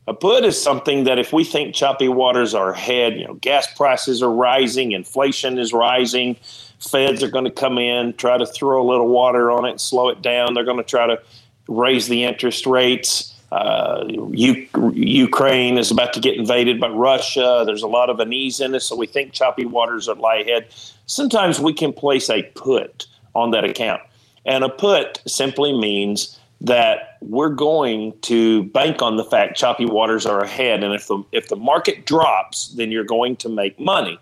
A 0.08 0.13
put 0.13 0.43
is 0.43 0.62
something 0.62 1.03
that 1.03 1.20
if 1.20 1.31
we 1.31 1.43
think 1.43 1.75
choppy 1.75 2.08
waters 2.08 2.55
are 2.55 2.72
ahead, 2.72 3.20
you 3.20 3.27
know, 3.27 3.36
gas 3.36 3.72
prices 3.75 4.24
are 4.24 4.31
rising, 4.31 4.93
inflation 4.93 5.60
is 5.60 5.74
rising, 5.74 6.36
feds 6.79 7.22
are 7.22 7.29
going 7.29 7.46
to 7.46 7.51
come 7.51 7.77
in, 7.77 8.13
try 8.13 8.38
to 8.38 8.46
throw 8.46 8.81
a 8.81 8.88
little 8.88 9.08
water 9.08 9.51
on 9.51 9.65
it, 9.65 9.79
slow 9.79 10.10
it 10.10 10.22
down. 10.22 10.53
They're 10.53 10.65
going 10.65 10.77
to 10.77 10.84
try 10.84 11.05
to 11.05 11.22
raise 11.67 12.08
the 12.08 12.24
interest 12.24 12.65
rates. 12.65 13.36
Uh, 13.51 14.05
U- 14.31 14.67
Ukraine 14.93 15.77
is 15.77 15.91
about 15.91 16.13
to 16.13 16.20
get 16.20 16.36
invaded 16.36 16.79
by 16.79 16.88
Russia. 16.88 17.63
There's 17.65 17.84
a 17.84 17.88
lot 17.88 18.10
of 18.10 18.20
uneasiness, 18.20 18.86
so 18.86 18.96
we 18.96 19.05
think 19.05 19.34
choppy 19.34 19.65
waters 19.65 20.10
are 20.10 20.15
lie 20.15 20.38
ahead. 20.38 20.67
Sometimes 21.05 21.60
we 21.60 21.74
can 21.74 21.93
place 21.93 22.29
a 22.29 22.43
put 22.55 23.05
on 23.36 23.51
that 23.51 23.65
account. 23.65 24.01
And 24.46 24.63
a 24.63 24.70
put 24.70 25.22
simply 25.27 25.77
means 25.77 26.39
that 26.62 27.18
we're 27.22 27.50
going 27.50 28.13
to 28.22 28.63
bank 28.65 29.01
on 29.01 29.18
the 29.18 29.24
fact 29.24 29.58
choppy 29.58 29.86
waters 29.86 30.25
are 30.25 30.41
ahead 30.41 30.84
and 30.84 30.94
if 30.94 31.08
the 31.08 31.24
if 31.32 31.48
the 31.50 31.56
market 31.56 32.06
drops 32.06 32.70
then 32.75 32.91
you're 32.91 33.03
going 33.03 33.36
to 33.36 33.50
make 33.50 33.80
money 33.80 34.20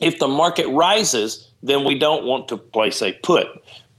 if 0.00 0.18
the 0.18 0.28
market 0.28 0.66
rises 0.68 1.48
then 1.62 1.84
we 1.84 1.98
don't 1.98 2.24
want 2.24 2.48
to 2.48 2.56
place 2.56 3.02
a 3.02 3.12
put 3.22 3.46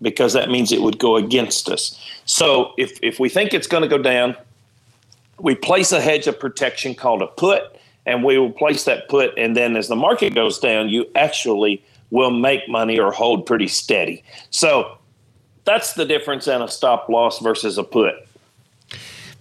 because 0.01 0.33
that 0.33 0.49
means 0.49 0.71
it 0.71 0.81
would 0.81 0.99
go 0.99 1.15
against 1.17 1.69
us. 1.69 1.99
So 2.25 2.73
if, 2.77 2.97
if 3.01 3.19
we 3.19 3.29
think 3.29 3.53
it's 3.53 3.67
going 3.67 3.83
to 3.83 3.89
go 3.89 3.97
down, 3.97 4.35
we 5.39 5.55
place 5.55 5.91
a 5.91 6.01
hedge 6.01 6.27
of 6.27 6.39
protection 6.39 6.95
called 6.95 7.21
a 7.21 7.27
put, 7.27 7.63
and 8.05 8.23
we 8.23 8.37
will 8.37 8.51
place 8.51 8.85
that 8.85 9.09
put. 9.09 9.37
And 9.37 9.55
then 9.55 9.75
as 9.75 9.87
the 9.87 9.95
market 9.95 10.35
goes 10.35 10.59
down, 10.59 10.89
you 10.89 11.05
actually 11.15 11.83
will 12.11 12.31
make 12.31 12.67
money 12.67 12.99
or 12.99 13.11
hold 13.11 13.45
pretty 13.45 13.67
steady. 13.67 14.23
So 14.49 14.97
that's 15.65 15.93
the 15.93 16.05
difference 16.05 16.47
in 16.47 16.61
a 16.61 16.67
stop 16.67 17.09
loss 17.09 17.39
versus 17.39 17.77
a 17.77 17.83
put. 17.83 18.15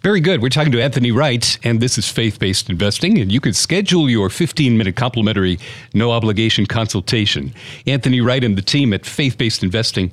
Very 0.02 0.20
good. 0.20 0.40
We're 0.40 0.48
talking 0.48 0.70
to 0.72 0.82
Anthony 0.82 1.10
Wright, 1.10 1.58
and 1.64 1.80
this 1.80 1.98
is 1.98 2.08
faith 2.08 2.38
based 2.38 2.70
investing. 2.70 3.18
And 3.18 3.32
you 3.32 3.40
can 3.40 3.52
schedule 3.52 4.08
your 4.08 4.30
15 4.30 4.78
minute 4.78 4.94
complimentary, 4.94 5.58
no 5.92 6.12
obligation 6.12 6.66
consultation. 6.66 7.52
Anthony 7.86 8.20
Wright 8.20 8.44
and 8.44 8.56
the 8.56 8.62
team 8.62 8.92
at 8.92 9.04
Faith 9.04 9.36
Based 9.36 9.64
Investing 9.64 10.12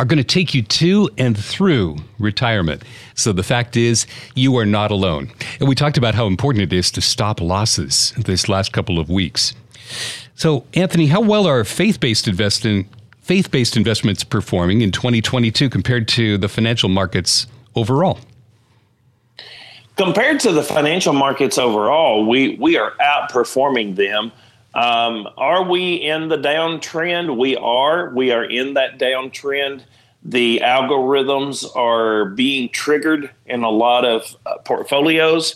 are 0.00 0.04
going 0.04 0.18
to 0.18 0.24
take 0.24 0.52
you 0.54 0.62
to 0.62 1.10
and 1.16 1.38
through 1.38 1.98
retirement. 2.18 2.82
So 3.14 3.32
the 3.32 3.42
fact 3.42 3.76
is, 3.76 4.06
you 4.34 4.56
are 4.56 4.66
not 4.66 4.90
alone. 4.90 5.30
And 5.60 5.68
we 5.68 5.74
talked 5.74 5.98
about 5.98 6.14
how 6.14 6.26
important 6.26 6.64
it 6.64 6.72
is 6.72 6.90
to 6.92 7.00
stop 7.00 7.40
losses 7.40 8.12
this 8.16 8.48
last 8.48 8.72
couple 8.72 8.98
of 8.98 9.10
weeks. 9.10 9.54
So, 10.34 10.64
Anthony, 10.74 11.06
how 11.06 11.20
well 11.20 11.46
are 11.46 11.62
faith 11.64 12.00
based 12.00 12.26
investing? 12.26 12.88
Faith 13.30 13.52
based 13.52 13.76
investments 13.76 14.24
performing 14.24 14.80
in 14.80 14.90
2022 14.90 15.70
compared 15.70 16.08
to 16.08 16.36
the 16.36 16.48
financial 16.48 16.88
markets 16.88 17.46
overall? 17.76 18.18
compared 19.94 20.40
to 20.40 20.50
the 20.50 20.64
financial 20.64 21.12
markets 21.12 21.56
overall, 21.56 22.26
we 22.26 22.56
we 22.56 22.76
are 22.76 22.92
outperforming 23.00 23.94
them. 23.94 24.32
Um, 24.74 25.28
are 25.36 25.62
we 25.62 25.94
in 25.94 26.26
the 26.26 26.38
downtrend? 26.38 27.36
We 27.36 27.56
are. 27.56 28.10
We 28.10 28.32
are 28.32 28.42
in 28.42 28.74
that 28.74 28.98
downtrend. 28.98 29.84
The 30.24 30.60
algorithms 30.64 31.64
are 31.76 32.24
being 32.24 32.68
triggered 32.70 33.30
in 33.46 33.62
a 33.62 33.70
lot 33.70 34.04
of 34.04 34.36
uh, 34.44 34.58
portfolios. 34.64 35.54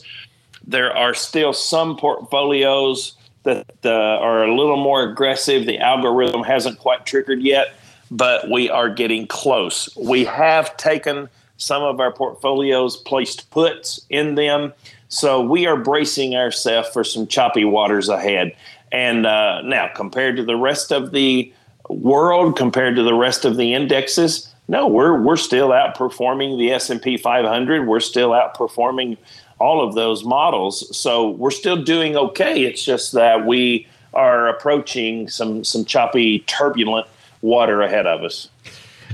There 0.65 0.97
are 0.97 1.13
still 1.13 1.53
some 1.53 1.97
portfolios 1.97 3.17
that 3.45 3.67
uh, 3.85 3.91
are 3.91 4.45
a 4.45 4.55
little 4.55 4.77
more 4.77 5.03
aggressive. 5.03 5.67
The 5.67 5.79
algorithm 5.79 6.43
hasn't 6.43 6.79
quite 6.79 7.07
triggered 7.07 7.43
yet, 7.43 7.75
but 8.11 8.51
we 8.51 8.69
are 8.69 8.89
getting 8.89 9.27
close. 9.27 9.89
We 9.97 10.25
have 10.25 10.77
taken 10.77 11.29
some 11.57 11.83
of 11.83 12.01
our 12.01 12.13
portfolios 12.13 12.97
placed 12.97 13.51
puts 13.51 14.05
in 14.11 14.35
them. 14.35 14.73
So 15.09 15.41
we 15.41 15.67
are 15.67 15.77
bracing 15.77 16.35
ourselves 16.35 16.89
for 16.89 17.05
some 17.05 17.27
choppy 17.27 17.65
waters 17.65 18.09
ahead. 18.09 18.57
And 18.91 19.27
uh, 19.27 19.63
now, 19.63 19.89
compared 19.95 20.37
to 20.37 20.45
the 20.45 20.57
rest 20.57 20.93
of 20.93 21.13
the 21.13 21.53
world, 21.89 22.57
compared 22.57 22.97
to 22.97 23.03
the 23.03 23.15
rest 23.15 23.45
of 23.45 23.57
the 23.57 23.75
indexes, 23.75 24.53
no, 24.67 24.87
we're 24.87 25.21
we're 25.21 25.37
still 25.37 25.69
outperforming 25.69 26.59
the 26.59 26.73
S 26.73 26.89
and 26.89 27.01
P 27.01 27.17
500. 27.17 27.87
We're 27.87 28.01
still 28.01 28.31
outperforming 28.31 29.19
all 29.59 29.87
of 29.87 29.95
those 29.95 30.25
models. 30.25 30.97
So 30.97 31.31
we're 31.31 31.51
still 31.51 31.83
doing 31.83 32.17
okay. 32.17 32.65
It's 32.65 32.85
just 32.85 33.13
that 33.13 33.47
we 33.47 33.87
are 34.13 34.49
approaching 34.49 35.29
some 35.29 35.65
some 35.65 35.85
choppy, 35.85 36.41
turbulent 36.41 37.07
water 37.43 37.83
ahead 37.83 38.07
of 38.07 38.23
us. 38.23 38.49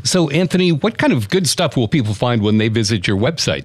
So, 0.03 0.31
Anthony, 0.31 0.73
what 0.73 0.99
kind 0.99 1.13
of 1.13 1.29
good 1.29 1.49
stuff 1.49 1.77
will 1.77 1.89
people 1.89 2.15
find 2.15 2.43
when 2.43 2.59
they 2.59 2.69
visit 2.69 3.07
your 3.07 3.19
website? 3.19 3.65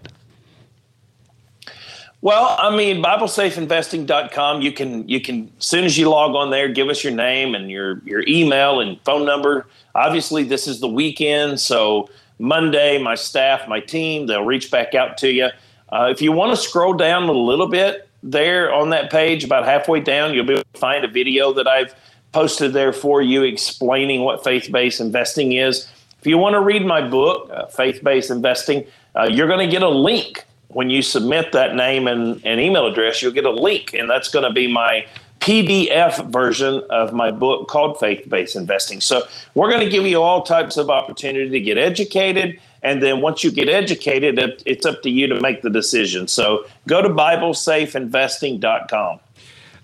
Well, 2.22 2.56
I 2.60 2.76
mean, 2.76 3.04
BibleSafeInvesting.com. 3.04 4.62
You 4.62 4.72
can 4.72 5.08
you 5.08 5.22
can 5.22 5.52
as 5.60 5.66
soon 5.66 5.86
as 5.86 5.98
you 5.98 6.10
log 6.10 6.36
on 6.36 6.50
there, 6.50 6.68
give 6.68 6.90
us 6.90 7.04
your 7.04 7.14
name 7.14 7.54
and 7.54 7.70
your 7.70 8.02
your 8.04 8.24
email 8.28 8.80
and 8.80 9.00
phone 9.06 9.26
number. 9.26 9.68
Obviously, 9.94 10.44
this 10.44 10.68
is 10.68 10.80
the 10.80 10.88
weekend, 10.88 11.60
so 11.60 12.10
Monday, 12.40 12.98
my 12.98 13.16
staff, 13.16 13.68
my 13.68 13.80
team, 13.80 14.26
they'll 14.28 14.44
reach 14.44 14.72
back 14.72 14.96
out 14.96 15.18
to 15.20 15.32
you. 15.32 15.50
Uh, 15.90 16.10
if 16.12 16.22
you 16.22 16.32
want 16.32 16.52
to 16.52 16.58
scroll 16.58 16.94
down 16.94 17.24
a 17.24 17.32
little 17.32 17.68
bit 17.68 18.08
there 18.24 18.74
on 18.74 18.90
that 18.90 19.12
page, 19.12 19.44
about 19.44 19.66
halfway 19.66 20.00
down, 20.00 20.34
you'll 20.34 20.46
be 20.46 20.54
able 20.54 20.64
to 20.74 20.80
find 20.80 21.06
a 21.06 21.08
video 21.08 21.54
that 21.54 21.68
I've 21.68 21.94
posted 22.32 22.74
there 22.74 22.92
for 22.92 23.22
you 23.22 23.44
explaining 23.44 24.22
what 24.22 24.44
faith 24.44 24.72
based 24.72 25.00
investing 25.00 25.54
is. 25.54 25.88
If 26.26 26.30
you 26.30 26.40
want 26.40 26.54
to 26.54 26.60
read 26.60 26.84
my 26.84 27.08
book, 27.08 27.52
uh, 27.54 27.68
Faith 27.68 28.04
Based 28.04 28.32
Investing, 28.32 28.84
uh, 29.16 29.28
you're 29.30 29.48
going 29.48 29.64
to 29.64 29.72
get 29.72 29.84
a 29.84 29.90
link 29.90 30.44
when 30.70 30.90
you 30.90 31.04
submit 31.04 31.52
that 31.52 31.76
name 31.76 32.08
and, 32.08 32.44
and 32.44 32.60
email 32.60 32.88
address. 32.88 33.22
You'll 33.22 33.32
get 33.32 33.46
a 33.46 33.52
link, 33.52 33.94
and 33.94 34.10
that's 34.10 34.30
going 34.30 34.44
to 34.44 34.52
be 34.52 34.66
my 34.66 35.06
PDF 35.40 36.32
version 36.32 36.84
of 36.90 37.14
my 37.14 37.30
book 37.30 37.68
called 37.68 38.00
Faith 38.00 38.28
Based 38.28 38.56
Investing. 38.56 39.02
So 39.02 39.28
we're 39.54 39.70
going 39.70 39.84
to 39.84 39.90
give 39.90 40.04
you 40.08 40.20
all 40.20 40.42
types 40.42 40.78
of 40.78 40.90
opportunity 40.90 41.48
to 41.48 41.60
get 41.60 41.78
educated. 41.78 42.60
And 42.86 43.02
then 43.02 43.20
once 43.20 43.44
you 43.44 43.52
get 43.52 43.68
educated, 43.68 44.38
it, 44.38 44.62
it's 44.66 44.86
up 44.86 45.02
to 45.02 45.10
you 45.10 45.26
to 45.28 45.42
make 45.42 45.64
the 45.64 45.72
decision. 45.72 46.28
So 46.28 46.66
go 46.88 47.02
to 47.02 47.10
BibleSafeInvesting.com. 47.10 49.20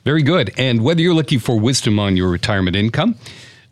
Very 0.06 0.24
good. 0.24 0.54
And 0.56 0.84
whether 0.84 1.02
you're 1.02 1.16
looking 1.16 1.40
for 1.40 1.60
wisdom 1.60 2.00
on 2.00 2.16
your 2.16 2.30
retirement 2.30 2.76
income, 2.76 3.16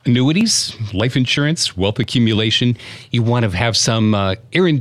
annuities, 0.06 0.76
life 0.94 1.18
insurance, 1.18 1.76
wealth 1.76 2.00
accumulation. 2.00 2.78
You 3.12 3.24
want 3.24 3.44
to 3.44 3.50
have 3.56 3.76
some 3.76 4.16
uh, 4.16 4.36
uh, 4.56 4.72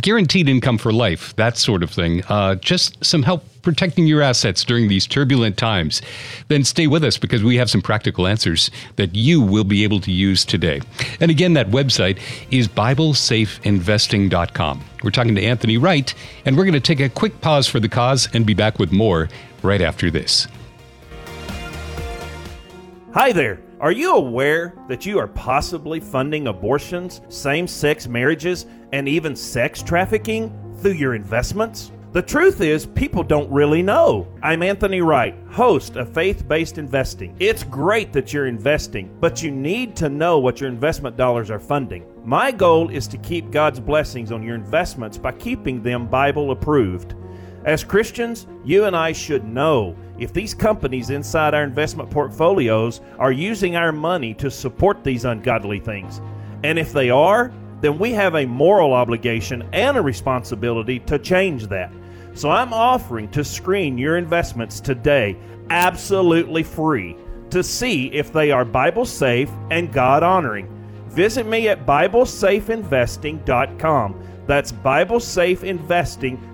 guaranteed 0.00 0.48
income 0.48 0.78
for 0.78 0.92
life, 0.92 1.36
that 1.36 1.56
sort 1.56 1.82
of 1.82 1.90
thing. 1.90 2.22
Uh, 2.28 2.56
just 2.56 3.04
some 3.04 3.22
help 3.22 3.44
protecting 3.62 4.06
your 4.06 4.20
assets 4.20 4.62
during 4.64 4.88
these 4.88 5.06
turbulent 5.06 5.56
times. 5.56 6.02
Then 6.48 6.64
stay 6.64 6.86
with 6.86 7.02
us 7.02 7.16
because 7.16 7.42
we 7.42 7.56
have 7.56 7.70
some 7.70 7.80
practical 7.80 8.26
answers 8.26 8.70
that 8.96 9.14
you 9.14 9.40
will 9.40 9.64
be 9.64 9.84
able 9.84 10.00
to 10.00 10.12
use 10.12 10.44
today. 10.44 10.82
And 11.20 11.30
again, 11.30 11.54
that 11.54 11.68
website 11.68 12.20
is 12.50 12.68
BibleSafeInvesting.com. 12.68 14.84
We're 15.02 15.10
talking 15.10 15.34
to 15.34 15.42
Anthony 15.42 15.78
Wright, 15.78 16.14
and 16.44 16.56
we're 16.56 16.64
going 16.64 16.74
to 16.74 16.80
take 16.80 17.00
a 17.00 17.08
quick 17.08 17.40
pause 17.40 17.66
for 17.66 17.80
the 17.80 17.88
cause 17.88 18.28
and 18.34 18.44
be 18.44 18.54
back 18.54 18.78
with 18.78 18.92
more 18.92 19.30
right 19.62 19.80
after 19.80 20.10
this. 20.10 20.46
Hi 23.14 23.32
there. 23.32 23.63
Are 23.84 23.92
you 23.92 24.14
aware 24.14 24.72
that 24.88 25.04
you 25.04 25.18
are 25.18 25.28
possibly 25.28 26.00
funding 26.00 26.46
abortions, 26.46 27.20
same 27.28 27.66
sex 27.66 28.08
marriages, 28.08 28.64
and 28.94 29.06
even 29.06 29.36
sex 29.36 29.82
trafficking 29.82 30.50
through 30.78 30.92
your 30.92 31.14
investments? 31.14 31.92
The 32.12 32.22
truth 32.22 32.62
is, 32.62 32.86
people 32.86 33.22
don't 33.22 33.52
really 33.52 33.82
know. 33.82 34.26
I'm 34.42 34.62
Anthony 34.62 35.02
Wright, 35.02 35.36
host 35.50 35.96
of 35.96 36.14
Faith 36.14 36.48
Based 36.48 36.78
Investing. 36.78 37.36
It's 37.38 37.62
great 37.62 38.10
that 38.14 38.32
you're 38.32 38.46
investing, 38.46 39.14
but 39.20 39.42
you 39.42 39.50
need 39.50 39.96
to 39.96 40.08
know 40.08 40.38
what 40.38 40.62
your 40.62 40.70
investment 40.70 41.18
dollars 41.18 41.50
are 41.50 41.60
funding. 41.60 42.06
My 42.24 42.52
goal 42.52 42.88
is 42.88 43.06
to 43.08 43.18
keep 43.18 43.50
God's 43.50 43.80
blessings 43.80 44.32
on 44.32 44.42
your 44.42 44.54
investments 44.54 45.18
by 45.18 45.32
keeping 45.32 45.82
them 45.82 46.06
Bible 46.06 46.52
approved. 46.52 47.16
As 47.64 47.82
Christians, 47.82 48.46
you 48.62 48.84
and 48.84 48.94
I 48.94 49.12
should 49.12 49.44
know 49.44 49.96
if 50.18 50.34
these 50.34 50.54
companies 50.54 51.10
inside 51.10 51.54
our 51.54 51.64
investment 51.64 52.10
portfolios 52.10 53.00
are 53.18 53.32
using 53.32 53.74
our 53.74 53.90
money 53.90 54.34
to 54.34 54.50
support 54.50 55.02
these 55.02 55.24
ungodly 55.24 55.80
things. 55.80 56.20
And 56.62 56.78
if 56.78 56.92
they 56.92 57.08
are, 57.10 57.52
then 57.80 57.98
we 57.98 58.12
have 58.12 58.34
a 58.34 58.44
moral 58.46 58.92
obligation 58.92 59.66
and 59.72 59.96
a 59.96 60.02
responsibility 60.02 60.98
to 61.00 61.18
change 61.18 61.66
that. 61.68 61.90
So 62.34 62.50
I'm 62.50 62.74
offering 62.74 63.30
to 63.30 63.42
screen 63.44 63.96
your 63.96 64.18
investments 64.18 64.80
today 64.80 65.38
absolutely 65.70 66.62
free 66.62 67.16
to 67.50 67.62
see 67.62 68.08
if 68.08 68.30
they 68.32 68.50
are 68.50 68.64
Bible 68.64 69.04
safe 69.06 69.50
and 69.70 69.92
God 69.92 70.22
honoring. 70.22 70.68
Visit 71.08 71.46
me 71.46 71.68
at 71.68 71.86
BibleSafeInvesting.com. 71.86 74.22
That's 74.46 74.72
BibleSafeInvesting.com 74.72 76.53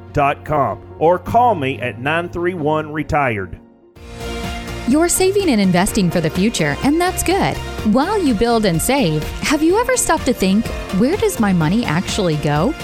or 0.99 1.19
call 1.19 1.55
me 1.55 1.81
at 1.81 1.99
931 1.99 2.93
Retired. 2.93 3.61
You're 4.89 5.09
saving 5.09 5.51
and 5.51 5.61
investing 5.61 6.11
for 6.11 6.21
the 6.21 6.31
future, 6.31 6.77
and 6.83 7.01
that's 7.01 7.23
good. 7.23 7.57
While 7.95 8.21
you 8.21 8.35
build 8.35 8.65
and 8.65 8.83
save, 8.83 9.23
have 9.41 9.63
you 9.63 9.79
ever 9.79 9.97
stopped 9.97 10.27
to 10.27 10.33
think, 10.33 10.67
where 10.99 11.17
does 11.17 11.39
my 11.39 11.53
money 11.53 11.85
actually 11.85 12.37
go? 12.37 12.75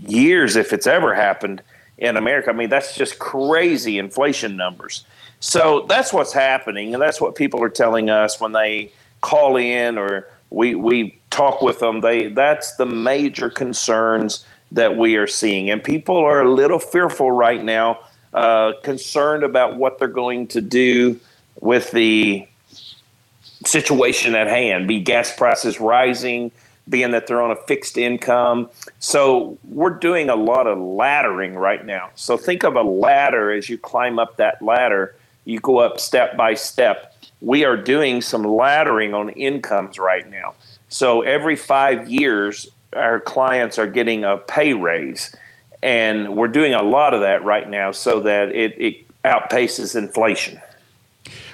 years, 0.06 0.56
if 0.56 0.74
it's 0.74 0.88
ever 0.88 1.14
happened 1.14 1.62
in 1.98 2.18
America. 2.18 2.50
I 2.50 2.54
mean, 2.54 2.70
that's 2.70 2.96
just 2.96 3.20
crazy 3.20 3.98
inflation 3.98 4.58
numbers. 4.58 5.06
So 5.40 5.86
that's 5.88 6.14
what's 6.14 6.34
happening, 6.34 6.94
and 6.94 7.02
that's 7.02 7.20
what 7.20 7.36
people 7.36 7.62
are 7.64 7.70
telling 7.70 8.10
us 8.10 8.40
when 8.40 8.54
they 8.54 8.92
call 9.22 9.56
in 9.58 9.98
or 9.98 10.28
we 10.50 10.76
we 10.76 11.20
talk 11.30 11.62
with 11.62 11.80
them. 11.80 12.02
They 12.02 12.28
that's 12.28 12.76
the 12.76 12.86
major 12.86 13.50
concerns 13.50 14.46
that 14.72 14.98
we 14.98 15.18
are 15.18 15.28
seeing. 15.28 15.70
And 15.70 15.84
people 15.84 16.18
are 16.18 16.42
a 16.42 16.52
little 16.52 16.80
fearful 16.80 17.32
right 17.32 17.64
now, 17.64 18.00
uh, 18.34 18.74
concerned 18.84 19.44
about 19.44 19.78
what 19.78 20.00
they're 20.00 20.08
going 20.08 20.48
to 20.48 20.62
do 20.62 21.20
with 21.60 21.92
the 21.92 22.48
situation 23.66 24.36
at 24.36 24.48
hand, 24.48 24.88
be 24.88 25.00
gas 25.00 25.36
prices 25.36 25.80
rising, 25.80 26.52
being 26.90 27.12
that 27.12 27.28
they're 27.28 27.42
on 27.42 27.52
a 27.52 27.56
fixed 27.56 27.98
income. 27.98 28.70
So 29.00 29.58
we're 29.64 29.92
doing 29.92 30.30
a 30.30 30.36
lot 30.36 30.68
of 30.68 30.78
laddering 30.78 31.56
right 31.56 31.86
now. 31.86 32.10
So 32.16 32.38
think 32.38 32.64
of 32.64 32.76
a 32.76 32.84
ladder 32.84 33.52
as 33.52 33.70
you 33.70 33.78
climb 33.78 34.20
up 34.20 34.38
that 34.38 34.62
ladder, 34.62 35.16
you 35.46 35.60
go 35.60 35.80
up 35.80 36.00
step 36.00 36.36
by 36.36 36.54
step. 36.56 37.16
We 37.42 37.66
are 37.66 37.78
doing 37.78 38.22
some 38.22 38.44
laddering 38.44 39.14
on 39.14 39.30
incomes 39.30 39.98
right 39.98 40.30
now. 40.30 40.56
So 40.90 41.22
every 41.22 41.56
five 41.56 42.10
years, 42.10 42.70
our 42.94 43.20
clients 43.20 43.80
are 43.80 43.88
getting 43.88 44.24
a 44.24 44.38
pay 44.38 44.74
raise. 44.74 45.36
And 45.82 46.38
we're 46.38 46.48
doing 46.48 46.74
a 46.74 46.84
lot 46.84 47.14
of 47.14 47.22
that 47.22 47.44
right 47.44 47.70
now 47.70 47.92
so 47.92 48.22
that 48.22 48.50
it, 48.50 48.80
it 48.80 49.06
outpaces 49.26 49.96
inflation. 49.96 50.62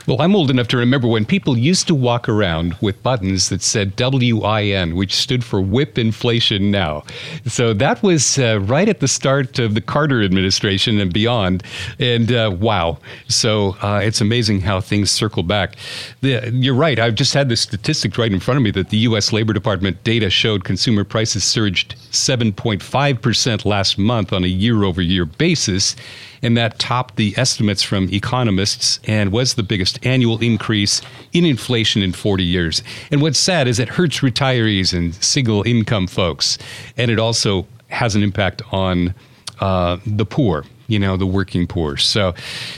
Well, 0.10 0.24
I'm 0.24 0.36
old 0.36 0.50
enough 0.50 0.68
to 0.70 0.78
remember 0.78 1.08
when 1.08 1.24
people 1.24 1.56
used 1.56 1.86
to 1.86 1.94
walk 1.94 2.28
around 2.28 2.76
with 2.82 3.04
buttons 3.04 3.50
that 3.50 3.62
said 3.62 3.94
WIN, 3.96 4.96
which 4.96 5.14
stood 5.14 5.44
for 5.44 5.62
Whip 5.62 6.00
Inflation 6.00 6.72
Now. 6.72 7.04
So 7.46 7.76
that 7.76 8.02
was 8.02 8.40
uh, 8.40 8.60
right 8.62 8.90
at 8.90 9.02
the 9.02 9.08
start 9.08 9.60
of 9.60 9.76
the 9.76 9.82
Carter 9.82 10.24
administration 10.24 11.00
and 11.00 11.14
beyond. 11.14 11.62
And 12.00 12.32
uh, 12.32 12.58
wow. 12.60 12.98
So 13.28 13.78
uh, 13.84 14.02
it's 14.04 14.20
amazing 14.20 14.62
how 14.62 14.82
things 14.82 15.12
circle 15.12 15.44
back. 15.44 15.76
The, 16.22 16.50
you're 16.56 16.74
right. 16.74 16.98
I've 16.98 17.14
just 17.14 17.36
had 17.36 17.48
the 17.48 17.56
statistics 17.56 18.18
right 18.18 18.34
in 18.34 18.40
front 18.40 18.58
of 18.58 18.64
me 18.64 18.72
that 18.72 18.90
the 18.90 18.98
U.S. 19.10 19.32
Labor 19.32 19.54
Department 19.54 20.04
data 20.04 20.32
showed 20.32 20.64
consumer 20.64 21.04
prices 21.04 21.44
surged 21.44 21.96
7.5% 22.12 23.64
last 23.64 24.00
month 24.00 24.34
on 24.34 24.44
a 24.44 24.48
year 24.48 24.86
over 24.86 25.04
year 25.04 25.26
basis 25.26 25.96
and 26.42 26.56
that 26.58 26.80
topped 26.80 27.16
the 27.16 27.34
estimates 27.38 27.84
from 27.84 28.10
economists 28.10 29.00
and 29.06 29.32
was 29.32 29.56
the 29.56 29.64
biggest 29.64 29.99
annual 30.04 30.40
increase 30.40 31.02
in 31.34 31.46
inflation 31.46 32.02
in 32.02 32.14
40 32.14 32.44
years. 32.44 32.84
And 33.12 33.22
what's 33.22 33.40
sad 33.40 33.68
is 33.68 33.80
it 33.80 33.90
hurts 33.90 34.20
retirees 34.20 34.94
and 34.94 35.14
single 35.16 35.64
income 35.64 36.08
folks, 36.08 36.58
and 36.98 37.12
it 37.12 37.20
also 37.20 37.68
has 37.90 38.16
an 38.16 38.24
impact 38.24 38.62
on 38.72 39.14
uh, 39.60 39.98
the 40.06 40.26
poor, 40.26 40.66
you 40.88 41.00
know, 41.00 41.18
the 41.18 41.26
working 41.26 41.68
poor. 41.68 41.98
So, 41.98 42.34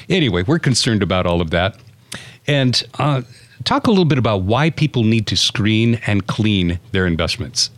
anyway, 0.10 0.44
we're 0.44 0.60
concerned 0.60 1.04
about 1.04 1.26
all 1.26 1.42
of 1.42 1.52
that. 1.52 1.78
And 2.48 2.82
uh, 2.98 3.22
talk 3.64 3.88
a 3.88 3.90
little 3.90 4.06
bit 4.06 4.18
about 4.18 4.44
why 4.44 4.70
people 4.70 5.04
need 5.04 5.28
to 5.28 5.38
screen 5.38 6.00
and 6.08 6.26
clean 6.28 6.80
their 6.92 7.06
investments. 7.06 7.70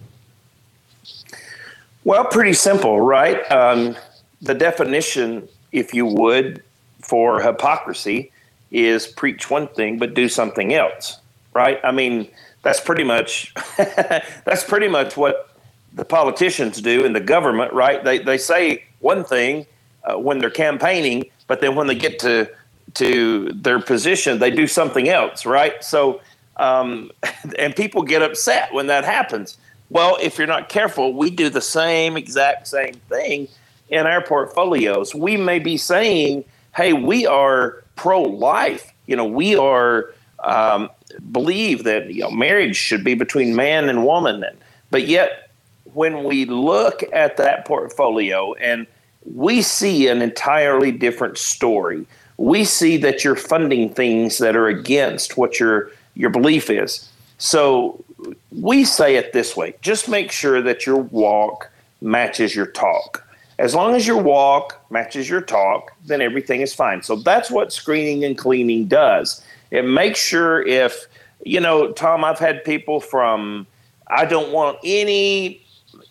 Well, 2.06 2.26
pretty 2.26 2.54
simple, 2.54 3.00
right? 3.00 3.40
Um, 3.52 3.96
the 4.42 4.54
definition 4.54 5.48
if 5.74 5.94
you 5.94 6.06
would, 6.06 6.64
for 7.02 7.42
hypocrisy 7.42 8.32
is 8.74 9.08
preach 9.08 9.50
one 9.50 9.68
thing 9.70 9.98
but 9.98 10.14
do 10.14 10.28
something 10.28 10.74
else, 10.74 11.20
right? 11.54 11.80
I 11.84 11.92
mean, 11.92 12.28
that's 12.64 12.80
pretty 12.82 13.04
much 13.04 13.54
that's 13.78 14.64
pretty 14.64 14.88
much 14.88 15.16
what 15.16 15.56
the 15.94 16.04
politicians 16.04 16.82
do 16.82 17.06
in 17.06 17.14
the 17.14 17.22
government, 17.22 17.72
right? 17.72 18.04
They 18.04 18.20
they 18.20 18.38
say 18.38 18.84
one 19.00 19.24
thing 19.24 19.66
uh, 20.04 20.18
when 20.18 20.40
they're 20.40 20.50
campaigning, 20.50 21.26
but 21.48 21.62
then 21.62 21.76
when 21.76 21.88
they 21.88 21.96
get 21.96 22.20
to 22.20 22.50
to 22.96 23.52
their 23.54 23.80
position, 23.80 24.40
they 24.40 24.52
do 24.52 24.68
something 24.68 25.10
else, 25.10 25.46
right? 25.46 25.84
So, 25.84 26.22
um, 26.58 27.12
and 27.60 27.76
people 27.76 28.02
get 28.02 28.22
upset 28.22 28.74
when 28.74 28.88
that 28.88 29.06
happens. 29.06 29.58
Well, 29.90 30.18
if 30.22 30.38
you're 30.38 30.48
not 30.48 30.70
careful, 30.70 31.14
we 31.14 31.30
do 31.30 31.50
the 31.50 31.62
same 31.62 32.18
exact 32.18 32.68
same 32.68 32.96
thing 33.10 33.48
in 33.90 34.08
our 34.08 34.24
portfolios. 34.24 35.14
We 35.14 35.38
may 35.38 35.60
be 35.60 35.78
saying, 35.78 36.46
hey, 36.76 36.94
we 36.94 37.28
are 37.28 37.83
pro 37.96 38.22
life. 38.22 38.94
You 39.08 39.16
know, 39.16 39.26
we 39.26 39.56
are 39.56 40.14
um, 40.44 40.90
believe 41.32 41.84
that 41.84 42.14
you 42.14 42.22
know, 42.22 42.32
marriage 42.32 42.76
should 42.76 43.04
be 43.04 43.14
between 43.14 43.56
man 43.56 43.90
and 43.90 44.06
woman. 44.06 44.46
But 44.92 45.08
yet, 45.08 45.52
when 45.94 46.24
we 46.24 46.46
look 46.46 47.04
at 47.14 47.38
that 47.38 47.66
portfolio 47.66 48.54
and 48.56 48.88
we 49.26 49.62
see 49.62 50.08
an 50.08 50.22
entirely 50.22 50.92
different 50.92 51.38
story, 51.38 52.06
we 52.38 52.64
see 52.64 52.98
that 52.98 53.24
you're 53.24 53.36
funding 53.36 53.94
things 53.94 54.38
that 54.40 54.56
are 54.56 54.68
against 54.68 55.38
what 55.38 55.60
your 55.60 55.92
your 56.16 56.30
belief 56.30 56.70
is. 56.70 57.10
So 57.38 58.04
we 58.52 58.86
say 58.86 59.16
it 59.16 59.34
this 59.34 59.56
way: 59.56 59.76
just 59.82 60.10
make 60.10 60.32
sure 60.32 60.62
that 60.62 60.86
your 60.86 60.98
walk 60.98 61.70
matches 62.02 62.56
your 62.56 62.68
talk. 62.68 63.23
As 63.60 63.76
long 63.76 63.96
as 63.96 64.08
your 64.08 64.22
walk 64.22 64.84
matches 64.90 65.30
your 65.30 65.42
talk, 65.42 65.94
then 66.06 66.22
everything 66.22 66.62
is 66.62 66.74
fine. 66.74 67.04
So 67.04 67.16
that's 67.18 67.52
what 67.52 67.72
screening 67.72 68.24
and 68.26 68.38
cleaning 68.38 68.88
does. 68.88 69.44
It 69.72 69.86
makes 69.86 70.20
sure 70.20 70.66
if, 70.66 71.06
you 71.46 71.60
know, 71.60 71.92
Tom, 71.92 72.24
I've 72.24 72.40
had 72.40 72.64
people 72.64 73.00
from, 73.00 73.68
I 74.08 74.26
don't 74.26 74.52
want 74.52 74.80
any 74.84 75.62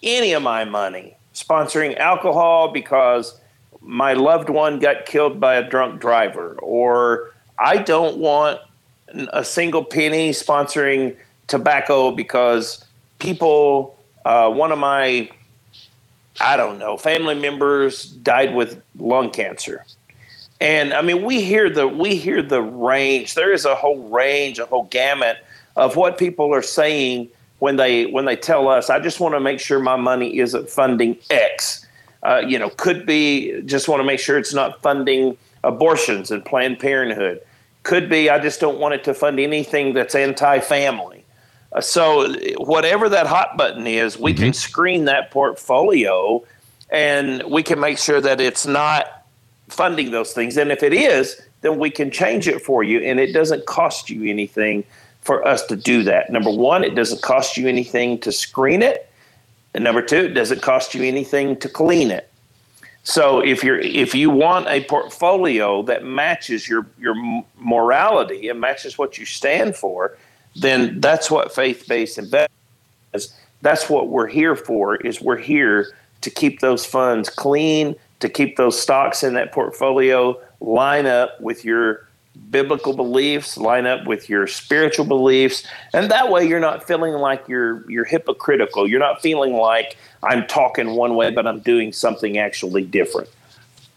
any 0.03 0.33
of 0.33 0.43
my 0.43 0.65
money 0.65 1.17
sponsoring 1.35 1.97
alcohol 1.97 2.73
because 2.73 3.39
my 3.81 4.13
loved 4.13 4.49
one 4.49 4.79
got 4.79 5.07
killed 5.07 5.41
by 5.41 5.55
a 5.55 5.69
drunk 5.69 6.01
driver, 6.01 6.55
or 6.61 7.33
I 7.59 7.79
don't 7.79 8.19
want 8.19 8.61
a 9.33 9.45
single 9.45 9.85
penny 9.85 10.31
sponsoring 10.31 11.17
tobacco 11.47 12.13
because 12.13 12.85
people, 13.19 13.99
uh, 14.25 14.51
one 14.51 14.73
of 14.73 14.79
my 14.79 15.31
I 16.41 16.57
don't 16.57 16.79
know, 16.79 16.97
family 16.97 17.35
members 17.35 18.07
died 18.07 18.55
with 18.55 18.83
lung 18.99 19.31
cancer. 19.31 19.85
And 20.61 20.95
I 20.95 21.03
mean, 21.03 21.25
we 21.25 21.43
hear 21.43 21.69
the 21.69 21.89
we 21.89 22.15
hear 22.15 22.41
the 22.41 22.63
range. 22.63 23.35
There 23.35 23.53
is 23.53 23.65
a 23.65 23.75
whole 23.75 24.09
range, 24.09 24.61
a 24.61 24.67
whole 24.67 24.85
gamut 24.85 25.39
of 25.75 25.97
what 25.97 26.19
people 26.19 26.55
are 26.55 26.63
saying 26.63 27.29
when 27.59 27.77
they 27.77 28.07
when 28.07 28.27
they 28.27 28.37
tell 28.37 28.69
us, 28.69 28.89
"I 28.89 29.01
just 29.01 29.19
want 29.19 29.35
to 29.35 29.41
make 29.41 29.59
sure 29.59 29.81
my 29.81 29.97
money 29.97 30.39
isn't 30.39 30.71
funding 30.71 31.19
X." 31.31 31.85
Uh, 32.23 32.43
you 32.47 32.59
know, 32.61 32.71
could 32.71 33.05
be 33.05 33.61
just 33.63 33.89
want 33.89 33.99
to 33.99 34.05
make 34.05 34.21
sure 34.21 34.39
it's 34.39 34.55
not 34.55 34.81
funding 34.83 35.37
abortions 35.65 36.31
and 36.31 36.45
Planned 36.45 36.79
Parenthood. 36.79 37.41
Could 37.83 38.09
be 38.09 38.31
I 38.31 38.39
just 38.39 38.61
don't 38.61 38.79
want 38.79 38.95
it 38.95 39.03
to 39.05 39.15
fund 39.15 39.41
anything 39.41 39.95
that's 39.95 40.15
anti-family. 40.15 41.12
So 41.81 42.35
whatever 42.59 43.09
that 43.09 43.27
hot 43.27 43.57
button 43.57 43.87
is, 43.87 44.19
we 44.19 44.33
mm-hmm. 44.33 44.45
can 44.45 44.53
screen 44.53 45.05
that 45.07 45.31
portfolio 45.31 46.45
and 46.91 47.43
we 47.45 47.63
can 47.63 47.81
make 47.81 47.99
sure 47.99 48.21
that 48.21 48.41
it's 48.41 48.67
not 48.67 49.25
funding 49.69 50.11
those 50.11 50.33
things. 50.33 50.57
And 50.57 50.71
if 50.71 50.83
it 50.83 50.93
is, 50.93 51.41
then 51.63 51.79
we 51.79 51.91
can 51.91 52.11
change 52.11 52.47
it 52.47 52.61
for 52.63 52.83
you 52.83 53.01
and 53.01 53.19
it 53.19 53.33
doesn't 53.33 53.67
cost 53.67 54.11
you 54.11 54.29
anything 54.31 54.85
for 55.23 55.47
us 55.47 55.65
to 55.67 55.77
do 55.77 56.03
that. 56.03 56.31
Number 56.31 56.51
one, 56.51 56.85
it 56.85 56.95
doesn't 56.95 57.23
cost 57.23 57.57
you 57.57 57.69
anything 57.69 58.19
to 58.21 58.33
screen 58.33 58.83
it. 58.83 59.09
And 59.73 59.85
number 59.85 60.03
two, 60.03 60.17
it 60.17 60.35
doesn't 60.35 60.61
cost 60.61 60.95
you 60.95 61.03
anything 61.05 61.57
to 61.61 61.69
clean 61.69 62.11
it. 62.11 62.29
So 63.05 63.41
if 63.41 63.65
you're 63.65 63.81
if 63.81 64.15
you 64.15 64.31
want 64.31 64.69
a 64.69 64.85
portfolio 64.85 65.83
that 65.85 66.05
matches 66.05 66.69
your 66.69 66.87
your 67.01 67.17
morality 67.59 68.49
and 68.49 68.61
matches 68.61 68.97
what 68.97 69.19
you 69.19 69.25
stand 69.25 69.75
for, 69.75 70.17
then 70.57 71.01
that's 71.01 71.31
what 71.31 71.55
faith-based 71.55 72.19
investment 72.19 72.51
is. 73.15 73.35
That's 73.63 73.89
what 73.89 74.09
we're 74.09 74.27
here 74.27 74.57
for. 74.57 74.97
Is 74.97 75.21
we're 75.21 75.37
here 75.37 75.93
to 76.21 76.31
keep 76.31 76.61
those 76.61 76.85
funds 76.85 77.29
clean, 77.29 77.95
to 78.21 78.29
keep 78.29 78.57
those 78.57 78.81
stocks 78.81 79.23
in 79.23 79.35
that 79.35 79.53
portfolio 79.53 80.41
line 80.61 81.07
up 81.07 81.41
with 81.41 81.65
your 81.65 82.09
biblical 82.51 82.95
beliefs, 82.95 83.57
line 83.57 83.87
up 83.87 84.07
with 84.07 84.29
your 84.29 84.47
spiritual 84.47 85.05
beliefs, 85.05 85.67
and 85.93 86.11
that 86.11 86.31
way 86.31 86.47
you're 86.47 86.61
not 86.61 86.87
feeling 86.87 87.13
like 87.13 87.47
you're 87.49 87.89
you're 87.91 88.05
hypocritical. 88.05 88.89
You're 88.89 89.01
not 89.01 89.21
feeling 89.21 89.55
like 89.55 89.97
I'm 90.23 90.47
talking 90.47 90.91
one 90.91 91.15
way 91.15 91.31
but 91.31 91.47
I'm 91.47 91.61
doing 91.61 91.93
something 91.93 92.39
actually 92.39 92.85
different. 92.85 93.29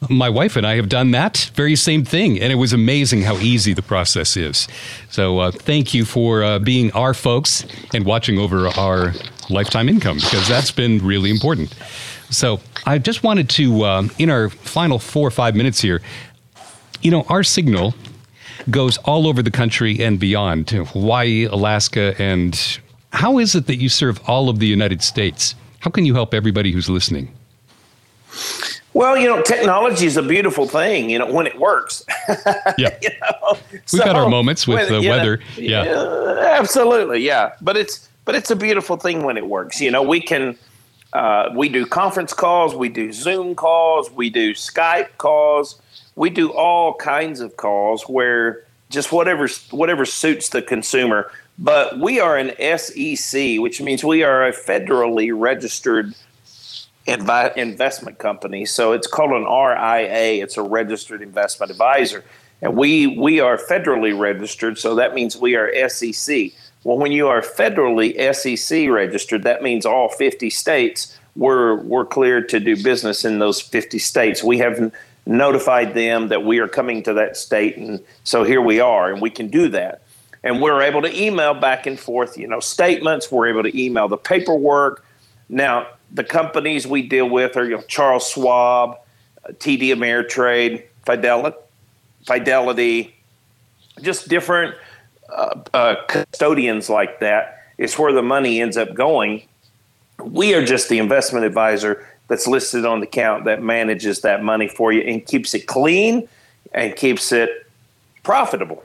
My 0.09 0.29
wife 0.29 0.55
and 0.55 0.67
I 0.67 0.75
have 0.75 0.89
done 0.89 1.11
that 1.11 1.49
very 1.55 1.75
same 1.75 2.03
thing, 2.03 2.39
and 2.39 2.51
it 2.51 2.55
was 2.55 2.73
amazing 2.73 3.23
how 3.23 3.37
easy 3.37 3.73
the 3.73 3.81
process 3.81 4.37
is. 4.37 4.67
So, 5.09 5.39
uh, 5.39 5.51
thank 5.51 5.93
you 5.93 6.05
for 6.05 6.43
uh, 6.43 6.59
being 6.59 6.91
our 6.91 7.13
folks 7.13 7.65
and 7.93 8.05
watching 8.05 8.37
over 8.37 8.67
our 8.67 9.13
lifetime 9.49 9.89
income 9.89 10.17
because 10.17 10.47
that's 10.47 10.71
been 10.71 10.99
really 10.99 11.29
important. 11.29 11.73
So, 12.29 12.59
I 12.85 12.97
just 12.97 13.23
wanted 13.23 13.49
to, 13.51 13.83
uh, 13.83 14.07
in 14.19 14.29
our 14.29 14.49
final 14.49 14.99
four 14.99 15.27
or 15.27 15.31
five 15.31 15.55
minutes 15.55 15.81
here, 15.81 16.01
you 17.01 17.11
know, 17.11 17.23
our 17.29 17.43
signal 17.43 17.95
goes 18.69 18.97
all 18.99 19.27
over 19.27 19.41
the 19.41 19.51
country 19.51 19.99
and 20.03 20.19
beyond 20.19 20.67
to 20.69 20.85
Hawaii, 20.85 21.45
Alaska, 21.45 22.15
and 22.19 22.79
how 23.13 23.37
is 23.37 23.55
it 23.55 23.67
that 23.67 23.77
you 23.77 23.89
serve 23.89 24.19
all 24.27 24.49
of 24.49 24.59
the 24.59 24.67
United 24.67 25.01
States? 25.01 25.55
How 25.79 25.91
can 25.91 26.05
you 26.05 26.13
help 26.13 26.33
everybody 26.33 26.71
who's 26.71 26.89
listening? 26.89 27.31
Well, 28.95 29.17
you 29.17 29.27
know, 29.27 29.41
technology 29.41 30.05
is 30.05 30.15
a 30.15 30.23
beautiful 30.23 30.69
thing, 30.69 31.09
you 31.09 31.19
know, 31.19 31.29
when 31.29 31.47
it 31.47 31.59
works. 31.59 32.05
yeah. 32.77 32.97
you 33.01 33.09
know? 33.21 33.57
We've 33.69 33.81
so, 33.85 34.01
had 34.01 34.15
our 34.15 34.29
moments 34.29 34.65
with 34.65 34.87
the 34.87 35.01
weather. 35.01 35.37
Know, 35.37 35.43
yeah. 35.57 35.83
yeah. 35.83 36.57
Absolutely. 36.57 37.19
Yeah. 37.19 37.55
But 37.59 37.75
it's, 37.75 38.07
but 38.23 38.35
it's 38.35 38.51
a 38.51 38.55
beautiful 38.55 38.95
thing 38.95 39.23
when 39.23 39.35
it 39.35 39.47
works. 39.47 39.81
You 39.81 39.91
know, 39.91 40.01
we 40.01 40.21
can, 40.21 40.57
uh, 41.11 41.49
we 41.53 41.67
do 41.67 41.85
conference 41.85 42.31
calls, 42.31 42.73
we 42.73 42.87
do 42.87 43.11
Zoom 43.11 43.53
calls, 43.53 44.09
we 44.11 44.29
do 44.29 44.53
Skype 44.53 45.09
calls, 45.17 45.81
we 46.15 46.29
do 46.29 46.53
all 46.53 46.93
kinds 46.93 47.41
of 47.41 47.57
calls 47.57 48.03
where 48.03 48.63
just 48.89 49.11
whatever 49.11 49.49
whatever 49.71 50.05
suits 50.05 50.49
the 50.49 50.61
consumer. 50.61 51.29
But 51.59 51.99
we 51.99 52.21
are 52.21 52.37
an 52.37 52.53
SEC, 52.77 53.59
which 53.59 53.81
means 53.81 54.05
we 54.05 54.23
are 54.23 54.47
a 54.47 54.53
federally 54.53 55.37
registered 55.37 56.13
invi- 57.07 57.55
investment 57.55 58.17
company. 58.17 58.65
So 58.65 58.91
it's 58.91 59.07
called 59.07 59.31
an 59.31 59.43
RIA. 59.43 60.43
It's 60.43 60.57
a 60.57 60.63
registered 60.63 61.21
investment 61.21 61.71
advisor, 61.71 62.23
and 62.61 62.75
we 62.75 63.07
we 63.07 63.39
are 63.39 63.57
federally 63.57 64.17
registered. 64.17 64.77
So 64.77 64.95
that 64.95 65.13
means 65.13 65.37
we 65.37 65.55
are 65.55 65.71
SEC. 65.89 66.51
Well, 66.83 66.97
when 66.97 67.11
you 67.11 67.27
are 67.27 67.41
federally 67.41 68.13
SEC 68.33 68.89
registered, 68.89 69.43
that 69.43 69.63
means 69.63 69.85
all 69.85 70.09
50 70.09 70.49
states 70.51 71.17
we're 71.35 71.75
we're 71.81 72.05
cleared 72.05 72.49
to 72.49 72.59
do 72.59 72.81
business 72.81 73.25
in 73.25 73.39
those 73.39 73.61
50 73.61 73.99
states. 73.99 74.43
We 74.43 74.57
have 74.59 74.93
notified 75.25 75.93
them 75.93 76.29
that 76.29 76.43
we 76.43 76.59
are 76.59 76.67
coming 76.67 77.03
to 77.03 77.13
that 77.13 77.37
state, 77.37 77.77
and 77.77 77.99
so 78.23 78.43
here 78.43 78.61
we 78.61 78.79
are, 78.79 79.11
and 79.11 79.21
we 79.21 79.29
can 79.29 79.47
do 79.47 79.67
that. 79.69 80.01
And 80.43 80.61
we're 80.61 80.81
able 80.81 81.01
to 81.01 81.21
email 81.21 81.55
back 81.55 81.87
and 81.87 81.99
forth, 81.99 82.37
you 82.37 82.47
know, 82.47 82.59
statements. 82.59 83.31
We're 83.31 83.47
able 83.47 83.63
to 83.63 83.81
email 83.83 84.07
the 84.07 84.17
paperwork. 84.17 85.03
Now, 85.49 85.87
the 86.11 86.23
companies 86.23 86.87
we 86.87 87.01
deal 87.01 87.29
with 87.29 87.57
are 87.57 87.65
you 87.65 87.77
know, 87.77 87.81
Charles 87.83 88.29
Schwab, 88.29 88.97
TD 89.49 89.89
Ameritrade, 89.89 90.83
Fidelity, 91.05 91.57
Fidelity, 92.25 93.15
just 94.01 94.27
different 94.27 94.75
uh, 95.29 95.59
uh, 95.73 95.95
custodians 96.07 96.89
like 96.89 97.19
that. 97.19 97.63
It's 97.77 97.99
where 97.99 98.13
the 98.13 98.23
money 98.23 98.61
ends 98.61 98.77
up 98.77 98.93
going. 98.93 99.43
We 100.23 100.53
are 100.53 100.65
just 100.65 100.89
the 100.89 100.99
investment 100.99 101.45
advisor 101.45 102.07
that's 102.27 102.47
listed 102.47 102.85
on 102.85 103.01
the 103.01 103.07
account 103.07 103.45
that 103.45 103.61
manages 103.61 104.21
that 104.21 104.43
money 104.43 104.67
for 104.67 104.91
you 104.91 105.01
and 105.01 105.25
keeps 105.25 105.53
it 105.53 105.67
clean 105.67 106.27
and 106.73 106.95
keeps 106.95 107.31
it 107.31 107.67
profitable. 108.23 108.83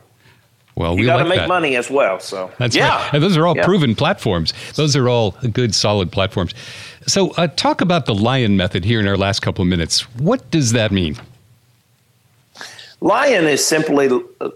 Well, 0.81 0.95
you 0.95 1.01
we 1.01 1.07
got 1.07 1.19
to 1.19 1.25
like 1.25 1.29
make 1.29 1.39
that. 1.41 1.49
money 1.49 1.77
as 1.77 1.91
well. 1.91 2.19
So 2.21 2.51
that's 2.57 2.75
yeah, 2.75 2.97
right. 2.97 3.13
And 3.13 3.23
those 3.23 3.37
are 3.37 3.47
all 3.47 3.55
yeah. 3.55 3.67
proven 3.67 3.95
platforms. 3.95 4.55
Those 4.77 4.97
are 4.97 5.11
all 5.11 5.33
good, 5.53 5.75
solid 5.75 6.11
platforms. 6.11 6.55
So, 7.07 7.33
uh, 7.33 7.49
talk 7.49 7.83
about 7.83 8.07
the 8.07 8.15
Lion 8.15 8.57
method 8.57 8.87
here 8.87 8.99
in 8.99 9.07
our 9.07 9.19
last 9.19 9.41
couple 9.41 9.61
of 9.61 9.69
minutes. 9.69 10.01
What 10.17 10.51
does 10.51 10.73
that 10.73 10.91
mean? 10.91 11.19
Lion 13.03 13.45
is 13.45 13.63
simply 13.63 14.09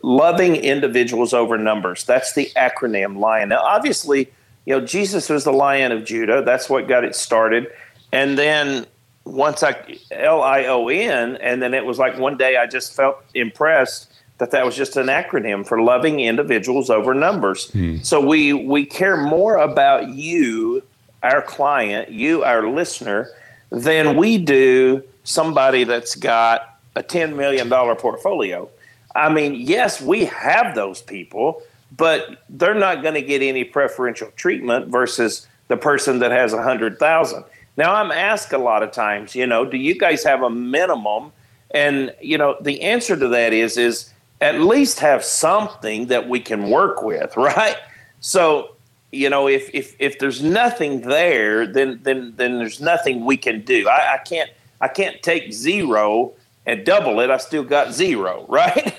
loving 0.03 0.57
individuals 0.57 1.35
over 1.35 1.59
numbers. 1.59 2.05
That's 2.05 2.33
the 2.33 2.51
acronym 2.57 3.19
Lion. 3.19 3.51
Now, 3.51 3.63
obviously, 3.63 4.31
you 4.65 4.75
know 4.75 4.81
Jesus 4.81 5.29
was 5.29 5.45
the 5.45 5.53
Lion 5.53 5.93
of 5.93 6.07
Judah. 6.07 6.41
That's 6.41 6.71
what 6.71 6.89
got 6.89 7.05
it 7.05 7.15
started. 7.15 7.71
And 8.13 8.39
then 8.39 8.87
once 9.27 9.63
I 9.63 9.77
L 10.11 10.43
I 10.43 10.65
O 10.65 10.89
N, 10.89 11.37
and 11.37 11.61
then 11.61 11.75
it 11.75 11.85
was 11.85 11.99
like 11.99 12.19
one 12.19 12.39
day 12.39 12.57
I 12.57 12.67
just 12.67 12.95
felt 12.95 13.23
impressed 13.35 14.14
that 14.39 14.51
that 14.51 14.65
was 14.65 14.77
just 14.77 14.97
an 14.97 15.07
acronym 15.07 15.67
for 15.67 15.81
loving 15.81 16.21
individuals 16.21 16.91
over 16.91 17.15
numbers. 17.15 17.71
Hmm. 17.71 17.99
So 18.03 18.21
we 18.21 18.53
we 18.53 18.85
care 18.85 19.17
more 19.17 19.57
about 19.57 20.09
you, 20.09 20.83
our 21.23 21.43
client, 21.43 22.11
you, 22.11 22.43
our 22.43 22.69
listener, 22.69 23.31
than 23.71 24.17
we 24.17 24.39
do 24.39 25.03
somebody 25.23 25.85
that's 25.85 26.17
got 26.17 26.79
a 26.97 27.03
ten 27.03 27.37
million 27.37 27.69
dollar 27.69 27.95
portfolio. 27.95 28.69
I 29.15 29.29
mean, 29.29 29.55
yes, 29.55 30.01
we 30.01 30.25
have 30.25 30.75
those 30.75 31.01
people, 31.01 31.63
but 31.97 32.43
they're 32.49 32.75
not 32.75 33.03
going 33.03 33.15
to 33.15 33.23
get 33.23 33.43
any 33.43 33.63
preferential 33.63 34.33
treatment 34.35 34.89
versus 34.89 35.47
the 35.69 35.77
person 35.77 36.19
that 36.19 36.33
has 36.33 36.53
a 36.53 36.63
hundred 36.63 36.99
thousand. 36.99 37.45
Now, 37.77 37.95
I'm 37.95 38.13
asked 38.13 38.53
a 38.53 38.59
lot 38.59 38.83
of 38.83 38.93
times, 38.93 39.35
you 39.35 39.47
know, 39.47 39.65
do 39.65 39.77
you 39.77 39.99
guys 39.99 40.23
have 40.25 40.43
a 40.43 40.51
minimum? 40.51 41.33
And 41.71 42.15
you 42.21 42.39
know, 42.39 42.57
the 42.61 42.83
answer 42.83 43.17
to 43.17 43.29
that 43.29 43.53
is 43.53 43.77
is 43.77 44.13
at 44.41 44.61
least 44.61 45.01
have 45.01 45.25
something 45.25 46.07
that 46.07 46.29
we 46.29 46.41
can 46.41 46.71
work 46.71 47.03
with, 47.03 47.37
right? 47.37 47.77
So, 48.21 48.77
you 49.13 49.31
know, 49.31 49.49
if 49.49 49.71
if 49.73 49.95
if 49.99 50.19
there's 50.19 50.43
nothing 50.43 51.03
there, 51.03 51.67
then 51.67 52.01
then 52.03 52.35
then 52.37 52.59
there's 52.59 52.81
nothing 52.81 53.25
we 53.25 53.37
can 53.37 53.63
do. 53.63 53.89
I, 53.89 54.15
I 54.15 54.19
can't 54.19 54.51
I 54.81 54.89
can't 54.89 55.23
take 55.23 55.53
zero 55.53 56.33
and 56.67 56.85
double 56.85 57.21
it. 57.21 57.31
I 57.31 57.37
still 57.37 57.65
got 57.65 57.93
zero, 57.93 58.47
right? 58.49 58.97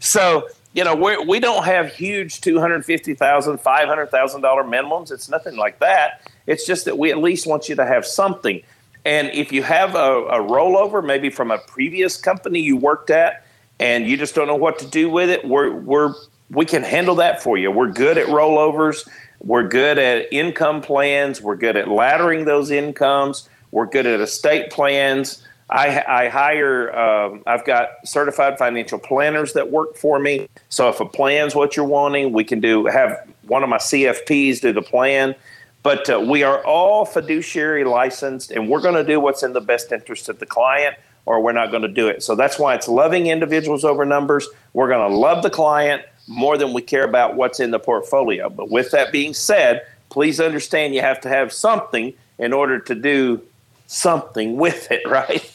so 0.00 0.48
you 0.74 0.82
know, 0.82 0.94
we're, 0.94 1.24
we 1.24 1.38
don't 1.38 1.64
have 1.64 1.94
huge 1.94 2.40
$250,000, 2.40 3.16
$500,000 3.16 4.10
minimums. 4.10 5.12
It's 5.12 5.28
nothing 5.28 5.56
like 5.56 5.78
that. 5.78 6.28
It's 6.46 6.66
just 6.66 6.84
that 6.86 6.98
we 6.98 7.12
at 7.12 7.18
least 7.18 7.46
want 7.46 7.68
you 7.68 7.76
to 7.76 7.86
have 7.86 8.04
something. 8.04 8.60
And 9.04 9.28
if 9.28 9.52
you 9.52 9.62
have 9.62 9.94
a, 9.94 10.24
a 10.26 10.38
rollover, 10.40 11.04
maybe 11.04 11.30
from 11.30 11.52
a 11.52 11.58
previous 11.58 12.16
company 12.16 12.58
you 12.58 12.76
worked 12.76 13.10
at, 13.10 13.46
and 13.80 14.08
you 14.08 14.16
just 14.16 14.34
don't 14.34 14.46
know 14.46 14.56
what 14.56 14.78
to 14.80 14.86
do 14.86 15.10
with 15.10 15.30
it, 15.30 15.46
we're, 15.46 15.72
we're, 15.72 16.14
we 16.50 16.64
can 16.64 16.82
handle 16.82 17.16
that 17.16 17.42
for 17.42 17.56
you. 17.56 17.70
We're 17.70 17.90
good 17.90 18.18
at 18.18 18.28
rollovers. 18.28 19.08
We're 19.40 19.66
good 19.68 19.98
at 19.98 20.32
income 20.32 20.80
plans. 20.80 21.42
We're 21.42 21.56
good 21.56 21.76
at 21.76 21.86
laddering 21.86 22.46
those 22.46 22.70
incomes. 22.70 23.48
We're 23.70 23.86
good 23.86 24.06
at 24.06 24.20
estate 24.20 24.70
plans. 24.70 25.42
I, 25.70 26.04
I 26.06 26.28
hire, 26.28 26.94
um, 26.96 27.42
I've 27.46 27.64
got 27.64 27.88
certified 28.04 28.58
financial 28.58 28.98
planners 28.98 29.54
that 29.54 29.70
work 29.70 29.96
for 29.96 30.18
me. 30.18 30.48
So 30.68 30.88
if 30.88 31.00
a 31.00 31.06
plan's 31.06 31.54
what 31.54 31.76
you're 31.76 31.86
wanting, 31.86 32.32
we 32.32 32.44
can 32.44 32.60
do, 32.60 32.86
have 32.86 33.26
one 33.46 33.62
of 33.62 33.68
my 33.68 33.78
CFPs 33.78 34.60
do 34.60 34.72
the 34.72 34.82
plan. 34.82 35.34
But 35.82 36.08
uh, 36.08 36.20
we 36.20 36.42
are 36.42 36.64
all 36.64 37.04
fiduciary 37.04 37.84
licensed 37.84 38.50
and 38.50 38.68
we're 38.68 38.80
going 38.80 38.94
to 38.94 39.04
do 39.04 39.20
what's 39.20 39.42
in 39.42 39.52
the 39.52 39.60
best 39.60 39.92
interest 39.92 40.28
of 40.28 40.38
the 40.38 40.46
client 40.46 40.96
or 41.26 41.40
we're 41.40 41.52
not 41.52 41.70
going 41.70 41.82
to 41.82 41.88
do 41.88 42.08
it. 42.08 42.22
So 42.22 42.34
that's 42.34 42.58
why 42.58 42.74
it's 42.74 42.88
loving 42.88 43.26
individuals 43.26 43.84
over 43.84 44.04
numbers. 44.04 44.46
We're 44.72 44.88
going 44.88 45.10
to 45.10 45.16
love 45.16 45.42
the 45.42 45.50
client 45.50 46.02
more 46.26 46.56
than 46.56 46.72
we 46.72 46.82
care 46.82 47.04
about 47.04 47.36
what's 47.36 47.60
in 47.60 47.70
the 47.70 47.78
portfolio. 47.78 48.48
But 48.48 48.70
with 48.70 48.90
that 48.90 49.12
being 49.12 49.34
said, 49.34 49.86
please 50.10 50.40
understand 50.40 50.94
you 50.94 51.00
have 51.00 51.20
to 51.22 51.28
have 51.28 51.52
something 51.52 52.14
in 52.38 52.52
order 52.52 52.78
to 52.78 52.94
do 52.94 53.42
something 53.86 54.56
with 54.58 54.90
it, 54.90 55.06
right? 55.08 55.54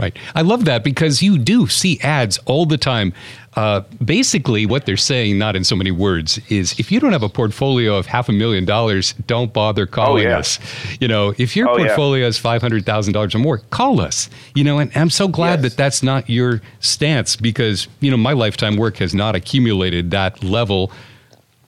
Right. 0.00 0.16
I 0.34 0.42
love 0.42 0.64
that 0.64 0.82
because 0.84 1.22
you 1.22 1.38
do 1.38 1.66
see 1.68 2.00
ads 2.00 2.38
all 2.46 2.66
the 2.66 2.78
time. 2.78 3.12
Uh, 3.56 3.80
basically, 4.04 4.64
what 4.64 4.86
they're 4.86 4.96
saying, 4.96 5.36
not 5.36 5.56
in 5.56 5.64
so 5.64 5.74
many 5.74 5.90
words, 5.90 6.38
is 6.48 6.78
if 6.78 6.92
you 6.92 7.00
don't 7.00 7.12
have 7.12 7.24
a 7.24 7.28
portfolio 7.28 7.96
of 7.96 8.06
half 8.06 8.28
a 8.28 8.32
million 8.32 8.64
dollars, 8.64 9.12
don't 9.26 9.52
bother 9.52 9.86
calling 9.86 10.26
oh, 10.26 10.30
yeah. 10.30 10.38
us. 10.38 10.58
You 11.00 11.08
know, 11.08 11.34
if 11.36 11.56
your 11.56 11.68
oh, 11.68 11.76
portfolio 11.76 12.22
yeah. 12.22 12.28
is 12.28 12.38
five 12.38 12.62
hundred 12.62 12.86
thousand 12.86 13.12
dollars 13.12 13.34
or 13.34 13.38
more, 13.38 13.58
call 13.58 14.00
us. 14.00 14.30
You 14.54 14.62
know, 14.62 14.78
and 14.78 14.90
I'm 14.94 15.10
so 15.10 15.26
glad 15.26 15.62
yes. 15.62 15.72
that 15.72 15.76
that's 15.76 16.02
not 16.02 16.30
your 16.30 16.62
stance 16.78 17.34
because 17.34 17.88
you 17.98 18.10
know 18.10 18.16
my 18.16 18.32
lifetime 18.32 18.76
work 18.76 18.98
has 18.98 19.14
not 19.14 19.34
accumulated 19.34 20.12
that 20.12 20.44
level 20.44 20.92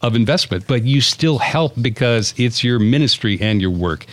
of 0.02 0.16
investment, 0.16 0.66
but 0.66 0.82
you 0.84 1.00
still 1.00 1.38
help 1.38 1.72
because 1.80 2.34
it's 2.36 2.62
your 2.62 2.78
ministry 2.78 3.40
and 3.40 3.60
your 3.60 3.70
work. 3.70 4.06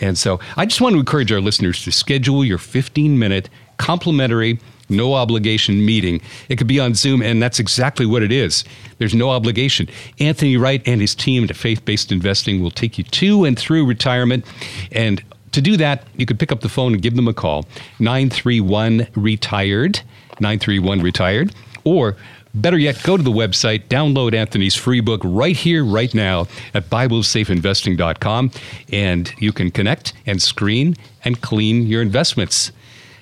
And 0.00 0.16
so 0.18 0.40
I 0.56 0.66
just 0.66 0.80
want 0.80 0.94
to 0.94 0.98
encourage 0.98 1.32
our 1.32 1.40
listeners 1.40 1.84
to 1.84 1.92
schedule 1.92 2.44
your 2.44 2.58
15 2.58 3.18
minute 3.18 3.48
complimentary 3.76 4.58
no 4.90 5.14
obligation 5.14 5.84
meeting. 5.84 6.20
It 6.48 6.56
could 6.56 6.66
be 6.66 6.80
on 6.80 6.94
Zoom, 6.94 7.22
and 7.22 7.40
that's 7.40 7.58
exactly 7.58 8.06
what 8.06 8.22
it 8.22 8.32
is. 8.32 8.64
There's 8.98 9.14
no 9.14 9.30
obligation. 9.30 9.88
Anthony 10.18 10.56
Wright 10.56 10.82
and 10.84 11.00
his 11.00 11.14
team 11.14 11.44
at 11.44 11.56
Faith 11.56 11.84
Based 11.84 12.12
Investing 12.12 12.60
will 12.60 12.70
take 12.70 12.98
you 12.98 13.04
to 13.04 13.44
and 13.44 13.58
through 13.58 13.86
retirement. 13.86 14.44
And 14.92 15.22
to 15.52 15.60
do 15.60 15.76
that, 15.76 16.06
you 16.16 16.26
could 16.26 16.38
pick 16.38 16.52
up 16.52 16.60
the 16.60 16.68
phone 16.68 16.92
and 16.92 17.02
give 17.02 17.16
them 17.16 17.28
a 17.28 17.34
call 17.34 17.66
931 18.00 19.06
Retired, 19.14 20.00
931 20.40 21.00
Retired, 21.00 21.54
or 21.84 22.16
Better 22.52 22.78
yet, 22.78 23.00
go 23.04 23.16
to 23.16 23.22
the 23.22 23.30
website, 23.30 23.84
download 23.88 24.34
Anthony's 24.34 24.74
free 24.74 25.00
book 25.00 25.20
right 25.24 25.56
here, 25.56 25.84
right 25.84 26.12
now 26.12 26.48
at 26.74 26.90
BiblesafeInvesting.com, 26.90 28.50
and 28.92 29.32
you 29.38 29.52
can 29.52 29.70
connect 29.70 30.12
and 30.26 30.42
screen 30.42 30.96
and 31.24 31.40
clean 31.40 31.86
your 31.86 32.02
investments. 32.02 32.72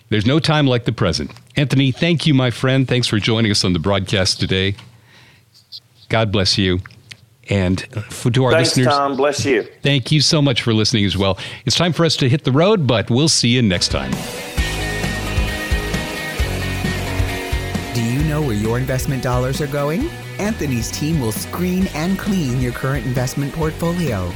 There's 0.08 0.24
no 0.24 0.38
time 0.38 0.66
like 0.66 0.86
the 0.86 0.92
present. 0.92 1.32
Anthony, 1.56 1.92
thank 1.92 2.26
you, 2.26 2.32
my 2.32 2.50
friend. 2.50 2.88
Thanks 2.88 3.06
for 3.06 3.18
joining 3.18 3.50
us 3.50 3.64
on 3.64 3.74
the 3.74 3.78
broadcast 3.78 4.40
today. 4.40 4.74
God 6.08 6.32
bless 6.32 6.56
you. 6.56 6.80
And 7.50 7.80
for, 8.10 8.30
to 8.30 8.44
our 8.44 8.52
Thanks, 8.52 8.76
listeners, 8.76 8.94
Tom. 8.94 9.16
Bless 9.16 9.44
you. 9.44 9.66
thank 9.82 10.12
you 10.12 10.20
so 10.20 10.42
much 10.42 10.62
for 10.62 10.74
listening 10.74 11.04
as 11.04 11.16
well. 11.16 11.38
It's 11.64 11.76
time 11.76 11.92
for 11.92 12.04
us 12.04 12.16
to 12.16 12.28
hit 12.28 12.44
the 12.44 12.52
road, 12.52 12.86
but 12.86 13.10
we'll 13.10 13.28
see 13.28 13.48
you 13.48 13.62
next 13.62 13.88
time. 13.88 14.12
Do 17.98 18.04
you 18.04 18.22
know 18.28 18.40
where 18.40 18.54
your 18.54 18.78
investment 18.78 19.24
dollars 19.24 19.60
are 19.60 19.66
going? 19.66 20.08
Anthony's 20.38 20.88
team 20.88 21.20
will 21.20 21.32
screen 21.32 21.88
and 21.94 22.16
clean 22.16 22.60
your 22.60 22.70
current 22.70 23.04
investment 23.04 23.52
portfolio. 23.52 24.32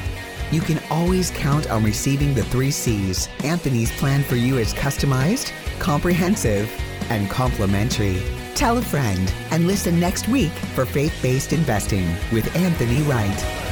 You 0.51 0.61
can 0.61 0.81
always 0.91 1.31
count 1.31 1.71
on 1.71 1.85
receiving 1.85 2.35
the 2.35 2.43
three 2.43 2.73
C's. 2.73 3.29
Anthony's 3.45 3.93
plan 3.93 4.25
for 4.25 4.35
you 4.35 4.59
is 4.59 4.75
customized, 4.75 5.53
comprehensive, 5.79 6.69
and 7.09 7.31
complimentary. 7.31 8.21
Tell 8.57 8.79
a 8.79 8.83
friend 8.83 9.33
and 9.53 9.69
listen 9.69 10.01
next 10.01 10.27
week 10.27 10.51
for 10.75 10.85
Faith 10.85 11.17
Based 11.23 11.53
Investing 11.53 12.09
with 12.33 12.57
Anthony 12.57 13.03
Wright. 13.03 13.72